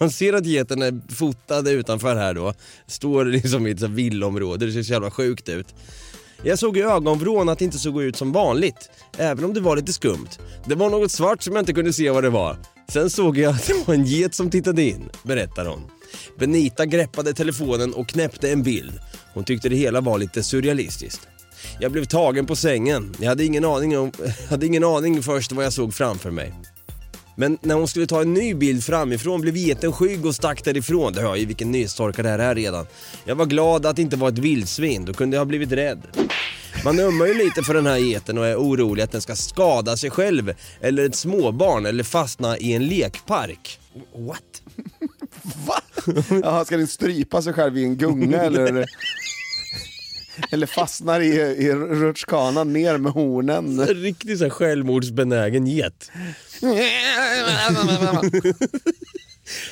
man 0.00 0.10
ser 0.10 0.32
att 0.32 0.46
geten 0.46 0.82
är 0.82 1.14
fotad 1.14 1.68
utanför 1.68 2.16
här 2.16 2.34
då. 2.34 2.54
Står 2.86 3.24
liksom 3.24 3.66
i 3.66 3.70
ett 3.70 3.82
villområde, 3.82 4.66
det 4.66 4.72
ser 4.72 4.82
så 4.82 4.92
jävla 4.92 5.10
sjukt 5.10 5.48
ut. 5.48 5.66
Jag 6.42 6.58
såg 6.58 6.76
i 6.76 6.82
ögonvrån 6.82 7.48
att 7.48 7.58
det 7.58 7.64
inte 7.64 7.78
såg 7.78 8.02
ut 8.02 8.16
som 8.16 8.32
vanligt, 8.32 8.90
även 9.18 9.44
om 9.44 9.54
det 9.54 9.60
var 9.60 9.76
lite 9.76 9.92
skumt. 9.92 10.28
Det 10.66 10.74
var 10.74 10.90
något 10.90 11.12
svart 11.12 11.42
som 11.42 11.54
jag 11.54 11.62
inte 11.62 11.72
kunde 11.72 11.92
se 11.92 12.10
vad 12.10 12.24
det 12.24 12.30
var. 12.30 12.56
Sen 12.92 13.10
såg 13.10 13.38
jag 13.38 13.54
att 13.54 13.66
det 13.66 13.74
var 13.86 13.94
en 13.94 14.04
get 14.04 14.34
som 14.34 14.50
tittade 14.50 14.82
in, 14.82 15.10
berättar 15.22 15.66
hon. 15.66 15.82
Benita 16.38 16.86
greppade 16.86 17.32
telefonen 17.32 17.94
och 17.94 18.08
knäppte 18.08 18.50
en 18.50 18.62
bild. 18.62 18.92
Hon 19.34 19.44
tyckte 19.44 19.68
det 19.68 19.76
hela 19.76 20.00
var 20.00 20.18
lite 20.18 20.42
surrealistiskt. 20.42 21.28
Jag 21.80 21.92
blev 21.92 22.04
tagen 22.04 22.46
på 22.46 22.56
sängen. 22.56 23.14
Jag 23.20 23.28
hade 23.28 23.44
ingen 23.44 23.64
aning, 23.64 23.98
om, 23.98 24.12
hade 24.50 24.66
ingen 24.66 24.84
aning 24.84 25.22
först 25.22 25.52
vad 25.52 25.64
jag 25.64 25.72
såg 25.72 25.94
framför 25.94 26.30
mig. 26.30 26.54
Men 27.36 27.58
när 27.62 27.74
hon 27.74 27.88
skulle 27.88 28.06
ta 28.06 28.20
en 28.20 28.34
ny 28.34 28.54
bild 28.54 28.84
framifrån 28.84 29.40
blev 29.40 29.56
geten 29.56 29.92
skygg 29.92 30.26
och 30.26 30.34
stack 30.34 30.64
därifrån. 30.64 31.12
Det 31.12 31.22
hör 31.22 31.36
ju 31.36 31.46
vilken 31.46 31.72
nystorka 31.72 32.22
det 32.22 32.28
här 32.28 32.38
är 32.38 32.54
redan. 32.54 32.86
Jag 33.24 33.34
var 33.34 33.46
glad 33.46 33.86
att 33.86 33.96
det 33.96 34.02
inte 34.02 34.16
var 34.16 34.28
ett 34.28 34.38
vildsvin, 34.38 35.04
då 35.04 35.12
kunde 35.12 35.36
jag 35.36 35.40
ha 35.40 35.46
blivit 35.46 35.72
rädd. 35.72 36.02
Man 36.84 37.00
ömmar 37.00 37.26
ju 37.26 37.34
lite 37.34 37.62
för 37.62 37.74
den 37.74 37.86
här 37.86 37.96
geten 37.96 38.38
och 38.38 38.46
är 38.46 38.56
orolig 38.56 39.02
att 39.02 39.12
den 39.12 39.20
ska 39.20 39.36
skada 39.36 39.96
sig 39.96 40.10
själv 40.10 40.52
eller 40.80 41.04
ett 41.04 41.14
småbarn 41.14 41.86
eller 41.86 42.04
fastna 42.04 42.58
i 42.58 42.72
en 42.72 42.86
lekpark. 42.86 43.78
What? 44.16 44.62
Jaha, 46.42 46.64
ska 46.64 46.76
den 46.76 46.86
strypa 46.86 47.42
sig 47.42 47.52
själv 47.52 47.78
i 47.78 47.84
en 47.84 47.96
gunga 47.96 48.42
eller? 48.42 48.86
Eller 50.52 50.66
fastnar 50.66 51.20
i, 51.20 51.26
i 51.36 51.72
rutschkanan 51.74 52.72
ner 52.72 52.98
med 52.98 53.12
hornen? 53.12 53.78
En 53.78 53.86
riktigt 53.86 54.38
så 54.38 54.44
här 54.44 54.50
självmordsbenägen 54.50 55.66
get. 55.66 56.10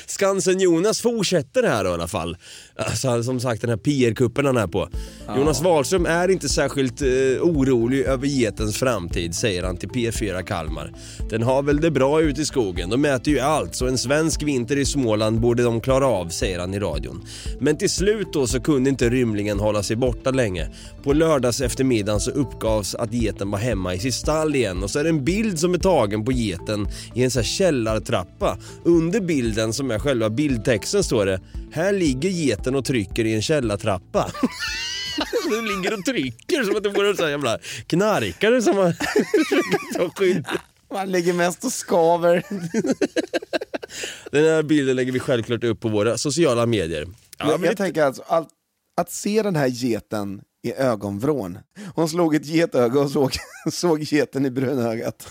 Skansen-Jonas 0.05 1.01
fortsätter 1.01 1.63
här 1.63 1.83
då, 1.83 1.89
i 1.89 1.93
alla 1.93 2.07
fall. 2.07 2.37
Alltså, 2.75 3.23
som 3.23 3.39
sagt 3.39 3.61
den 3.61 3.69
här 3.69 3.77
PR-kuppen 3.77 4.45
han 4.45 4.57
är 4.57 4.67
på. 4.67 4.89
Jonas 5.37 5.61
Wahlström 5.61 6.05
är 6.05 6.31
inte 6.31 6.49
särskilt 6.49 7.01
eh, 7.01 7.07
orolig 7.41 8.01
över 8.01 8.27
getens 8.27 8.77
framtid, 8.77 9.35
säger 9.35 9.63
han 9.63 9.77
till 9.77 9.89
P4 9.89 10.41
Kalmar. 10.43 10.93
Den 11.29 11.43
har 11.43 11.63
väl 11.63 11.81
det 11.81 11.91
bra 11.91 12.21
ute 12.21 12.41
i 12.41 12.45
skogen, 12.45 12.89
de 12.89 13.01
mäter 13.01 13.33
ju 13.33 13.39
allt, 13.39 13.75
så 13.75 13.87
en 13.87 13.97
svensk 13.97 14.43
vinter 14.43 14.77
i 14.77 14.85
Småland 14.85 15.39
borde 15.39 15.63
de 15.63 15.81
klara 15.81 16.07
av, 16.07 16.29
säger 16.29 16.59
han 16.59 16.73
i 16.73 16.79
radion. 16.79 17.25
Men 17.59 17.77
till 17.77 17.89
slut 17.89 18.33
då 18.33 18.47
så 18.47 18.59
kunde 18.61 18.89
inte 18.89 19.09
rymlingen 19.09 19.59
hålla 19.59 19.83
sig 19.83 19.95
borta 19.95 20.31
länge. 20.31 20.69
På 21.03 21.13
lördags 21.13 21.61
eftermiddagen 21.61 22.19
så 22.19 22.31
uppgavs 22.31 22.95
att 22.95 23.13
geten 23.13 23.51
var 23.51 23.59
hemma 23.59 23.93
i 23.93 23.99
sitt 23.99 24.13
stall 24.13 24.55
igen 24.55 24.83
och 24.83 24.91
så 24.91 24.99
är 24.99 25.03
det 25.03 25.09
en 25.09 25.25
bild 25.25 25.59
som 25.59 25.73
är 25.73 25.77
tagen 25.77 26.25
på 26.25 26.31
geten 26.31 26.87
i 27.13 27.23
en 27.23 27.31
sån 27.31 27.39
här 27.39 27.47
källartrappa. 27.47 28.57
Under 28.83 29.21
bilden 29.21 29.68
som 29.73 29.91
är 29.91 29.99
själva 29.99 30.29
bildtexten 30.29 31.03
står 31.03 31.25
det 31.25 31.41
Här 31.71 31.93
ligger 31.93 32.29
geten 32.29 32.75
och 32.75 32.85
trycker 32.85 33.25
i 33.25 33.33
en 33.33 33.41
källartrappa. 33.41 34.31
Den 35.49 35.67
ligger 35.67 35.93
och 35.93 36.05
trycker 36.05 36.63
som 36.63 36.75
att 36.75 36.83
det 36.83 36.89
vore 36.89 37.25
en 37.25 37.31
jävla 37.31 37.59
knarkare 37.87 38.61
som 38.61 38.77
har 38.77 38.93
tar 39.93 40.09
skydd. 40.09 40.45
Man 40.93 41.11
ligger 41.11 41.33
mest 41.33 41.63
och 41.63 41.71
skaver. 41.71 42.43
Den 44.31 44.45
här 44.45 44.63
bilden 44.63 44.95
lägger 44.95 45.11
vi 45.11 45.19
självklart 45.19 45.63
upp 45.63 45.79
på 45.79 45.89
våra 45.89 46.17
sociala 46.17 46.65
medier. 46.65 47.07
Ja, 47.37 47.51
jag 47.51 47.65
jag 47.65 47.77
tänker 47.77 48.03
alltså, 48.03 48.23
att, 48.27 48.47
att 48.97 49.11
se 49.11 49.41
den 49.41 49.55
här 49.55 49.67
geten 49.67 50.41
i 50.63 50.73
ögonvrån. 50.73 51.59
Hon 51.95 52.09
slog 52.09 52.35
ett 52.35 52.45
getöga 52.45 52.99
och 52.99 53.11
såg, 53.11 53.31
såg 53.71 54.03
geten 54.03 54.45
i 54.45 54.51
brunögat. 54.51 55.27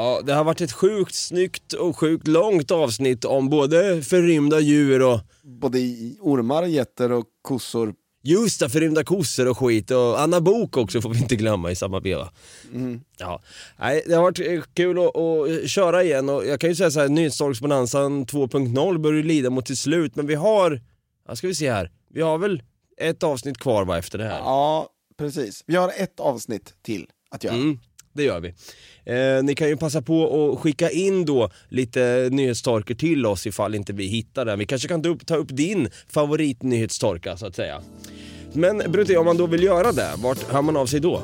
Ja, 0.00 0.20
det 0.24 0.32
har 0.32 0.44
varit 0.44 0.60
ett 0.60 0.72
sjukt 0.72 1.14
snyggt 1.14 1.72
och 1.72 1.98
sjukt 1.98 2.26
långt 2.26 2.70
avsnitt 2.70 3.24
om 3.24 3.48
både 3.48 4.02
förrymda 4.02 4.60
djur 4.60 5.02
och... 5.02 5.20
Både 5.42 5.78
ormar, 6.20 6.62
getter 6.62 7.12
och 7.12 7.24
kossor. 7.42 7.94
Just 8.22 8.60
det, 8.60 8.68
förrymda 8.68 9.04
kossor 9.04 9.48
och 9.48 9.58
skit 9.58 9.90
och 9.90 10.20
Anna 10.20 10.40
Bok 10.40 10.76
också 10.76 11.00
får 11.00 11.10
vi 11.10 11.18
inte 11.18 11.36
glömma 11.36 11.70
i 11.70 11.76
samma 11.76 12.00
veva. 12.00 12.30
Mm. 12.74 13.00
Ja, 13.18 13.42
nej, 13.78 14.04
det 14.06 14.14
har 14.14 14.22
varit 14.22 14.40
eh, 14.40 14.62
kul 14.74 14.98
att, 14.98 15.16
att 15.16 15.70
köra 15.70 16.04
igen 16.04 16.28
och 16.28 16.46
jag 16.46 16.60
kan 16.60 16.70
ju 16.70 16.76
säga 16.76 16.90
så 16.90 17.00
här, 17.00 17.08
Nyhetstorksbonanzan 17.08 18.26
2.0 18.26 18.98
börjar 18.98 19.16
ju 19.16 19.22
lida 19.22 19.50
mot 19.50 19.68
sitt 19.68 19.78
slut 19.78 20.16
men 20.16 20.26
vi 20.26 20.34
har, 20.34 20.80
ja, 21.28 21.36
ska 21.36 21.46
vi 21.46 21.54
se 21.54 21.70
här, 21.72 21.90
vi 22.10 22.22
har 22.22 22.38
väl 22.38 22.62
ett 23.00 23.22
avsnitt 23.22 23.58
kvar 23.58 23.84
va, 23.84 23.98
efter 23.98 24.18
det 24.18 24.24
här? 24.24 24.38
Ja, 24.38 24.88
precis. 25.18 25.64
Vi 25.66 25.76
har 25.76 25.92
ett 25.96 26.20
avsnitt 26.20 26.74
till 26.82 27.06
att 27.30 27.44
göra. 27.44 27.54
Mm, 27.54 27.78
det 28.20 28.26
gör 28.26 28.40
vi. 28.40 28.54
Eh, 29.04 29.42
ni 29.42 29.54
kan 29.54 29.68
ju 29.68 29.76
passa 29.76 30.02
på 30.02 30.50
att 30.52 30.58
skicka 30.58 30.90
in 30.90 31.24
då 31.24 31.50
lite 31.68 32.28
nyhetstorkar 32.32 32.94
till 32.94 33.26
oss 33.26 33.46
ifall 33.46 33.74
inte 33.74 33.92
vi 33.92 34.06
hittar 34.06 34.44
den. 34.44 34.58
Vi 34.58 34.66
kanske 34.66 34.88
kan 34.88 35.02
ta 35.02 35.08
upp, 35.08 35.26
ta 35.26 35.36
upp 35.36 35.48
din 35.50 35.88
favoritnyhetstorka 36.08 37.36
så 37.36 37.46
att 37.46 37.56
säga. 37.56 37.82
Men 38.52 38.82
Brutti, 38.88 39.16
om 39.16 39.24
man 39.24 39.36
då 39.36 39.46
vill 39.46 39.62
göra 39.62 39.92
det, 39.92 40.10
vart 40.16 40.42
hör 40.42 40.62
man 40.62 40.76
av 40.76 40.86
sig 40.86 41.00
då? 41.00 41.22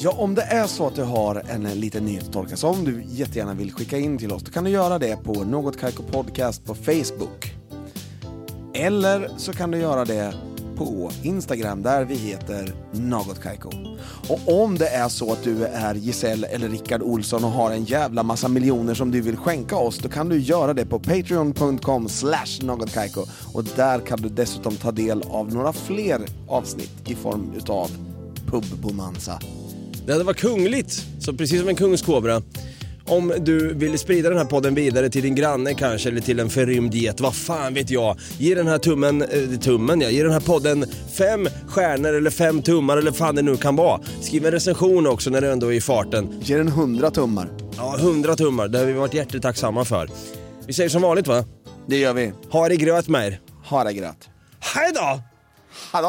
Ja, 0.00 0.10
om 0.10 0.34
det 0.34 0.42
är 0.42 0.66
så 0.66 0.86
att 0.86 0.94
du 0.94 1.02
har 1.02 1.42
en 1.48 1.66
eh, 1.66 1.74
liten 1.74 2.04
nyhetstorka 2.04 2.56
som 2.56 2.84
du 2.84 3.02
jättegärna 3.06 3.54
vill 3.54 3.72
skicka 3.72 3.98
in 3.98 4.18
till 4.18 4.32
oss, 4.32 4.42
då 4.42 4.52
kan 4.52 4.64
du 4.64 4.70
göra 4.70 4.98
det 4.98 5.16
på 5.24 5.32
Något 5.32 5.80
Kaiko 5.80 6.02
Podcast 6.02 6.64
på 6.64 6.74
Facebook. 6.74 7.52
Eller 8.74 9.30
så 9.36 9.52
kan 9.52 9.70
du 9.70 9.78
göra 9.78 10.04
det 10.04 10.34
på 10.78 11.10
Instagram 11.22 11.82
där 11.82 12.04
vi 12.04 12.14
heter 12.14 12.74
Något 12.92 13.42
Kaiko. 13.42 13.70
Och 14.28 14.62
om 14.62 14.78
det 14.78 14.88
är 14.88 15.08
så 15.08 15.32
att 15.32 15.44
du 15.44 15.64
är 15.64 15.94
Giselle 15.94 16.46
eller 16.46 16.68
Rickard 16.68 17.02
Olsson 17.02 17.44
och 17.44 17.50
har 17.50 17.70
en 17.70 17.84
jävla 17.84 18.22
massa 18.22 18.48
miljoner 18.48 18.94
som 18.94 19.10
du 19.10 19.20
vill 19.20 19.36
skänka 19.36 19.76
oss, 19.76 19.98
då 19.98 20.08
kan 20.08 20.28
du 20.28 20.38
göra 20.38 20.74
det 20.74 20.86
på 20.86 20.98
patreon.com 20.98 22.08
slash 22.08 22.62
någotkaiko. 22.62 23.24
Och 23.52 23.64
där 23.64 24.00
kan 24.00 24.20
du 24.20 24.28
dessutom 24.28 24.76
ta 24.76 24.92
del 24.92 25.22
av 25.22 25.54
några 25.54 25.72
fler 25.72 26.20
avsnitt 26.48 26.92
i 27.04 27.14
form 27.14 27.52
utav 27.56 27.90
pubbonanza. 28.46 29.40
Det 30.06 30.12
hade 30.12 30.24
varit 30.24 30.40
kungligt, 30.40 31.06
så 31.20 31.32
precis 31.32 31.60
som 31.60 31.68
en 31.68 31.76
kungskobra. 31.76 32.42
Om 33.08 33.32
du 33.38 33.74
vill 33.74 33.98
sprida 33.98 34.28
den 34.28 34.38
här 34.38 34.44
podden 34.44 34.74
vidare 34.74 35.10
till 35.10 35.22
din 35.22 35.34
granne 35.34 35.74
kanske, 35.74 36.08
eller 36.08 36.20
till 36.20 36.40
en 36.40 36.50
förrymd 36.50 36.94
get, 36.94 37.20
vad 37.20 37.34
fan 37.34 37.74
vet 37.74 37.90
jag. 37.90 38.16
Ge 38.38 38.54
den 38.54 38.66
här 38.66 38.78
tummen, 38.78 39.22
eh, 39.22 39.60
tummen 39.60 40.00
ja, 40.00 40.10
ge 40.10 40.22
den 40.22 40.32
här 40.32 40.40
podden 40.40 40.86
fem 41.18 41.48
stjärnor 41.68 42.14
eller 42.14 42.30
fem 42.30 42.62
tummar 42.62 42.96
eller 42.96 43.12
fan 43.12 43.34
det 43.34 43.42
nu 43.42 43.56
kan 43.56 43.76
vara. 43.76 44.00
Skriv 44.20 44.46
en 44.46 44.52
recension 44.52 45.06
också 45.06 45.30
när 45.30 45.40
du 45.40 45.52
ändå 45.52 45.72
är 45.72 45.76
i 45.76 45.80
farten. 45.80 46.40
Ge 46.42 46.56
den 46.56 46.68
hundra 46.68 47.10
tummar. 47.10 47.48
Ja, 47.76 47.96
hundra 47.98 48.36
tummar, 48.36 48.68
det 48.68 48.78
har 48.78 48.86
vi 48.86 48.92
varit 48.92 49.14
hjärtligt 49.14 49.42
tacksamma 49.42 49.84
för. 49.84 50.10
Vi 50.66 50.72
säger 50.72 50.88
som 50.88 51.02
vanligt 51.02 51.26
va? 51.26 51.44
Det 51.86 51.96
gör 51.96 52.12
vi. 52.12 52.32
Ha 52.50 52.68
det 52.68 52.76
gröt 52.76 53.08
med 53.08 53.26
er. 53.26 53.40
Ha 53.64 53.84
det 53.84 53.92
gröt. 53.92 54.28
Hej 54.60 54.92
då! 54.94 55.20
Hallå! 55.90 56.08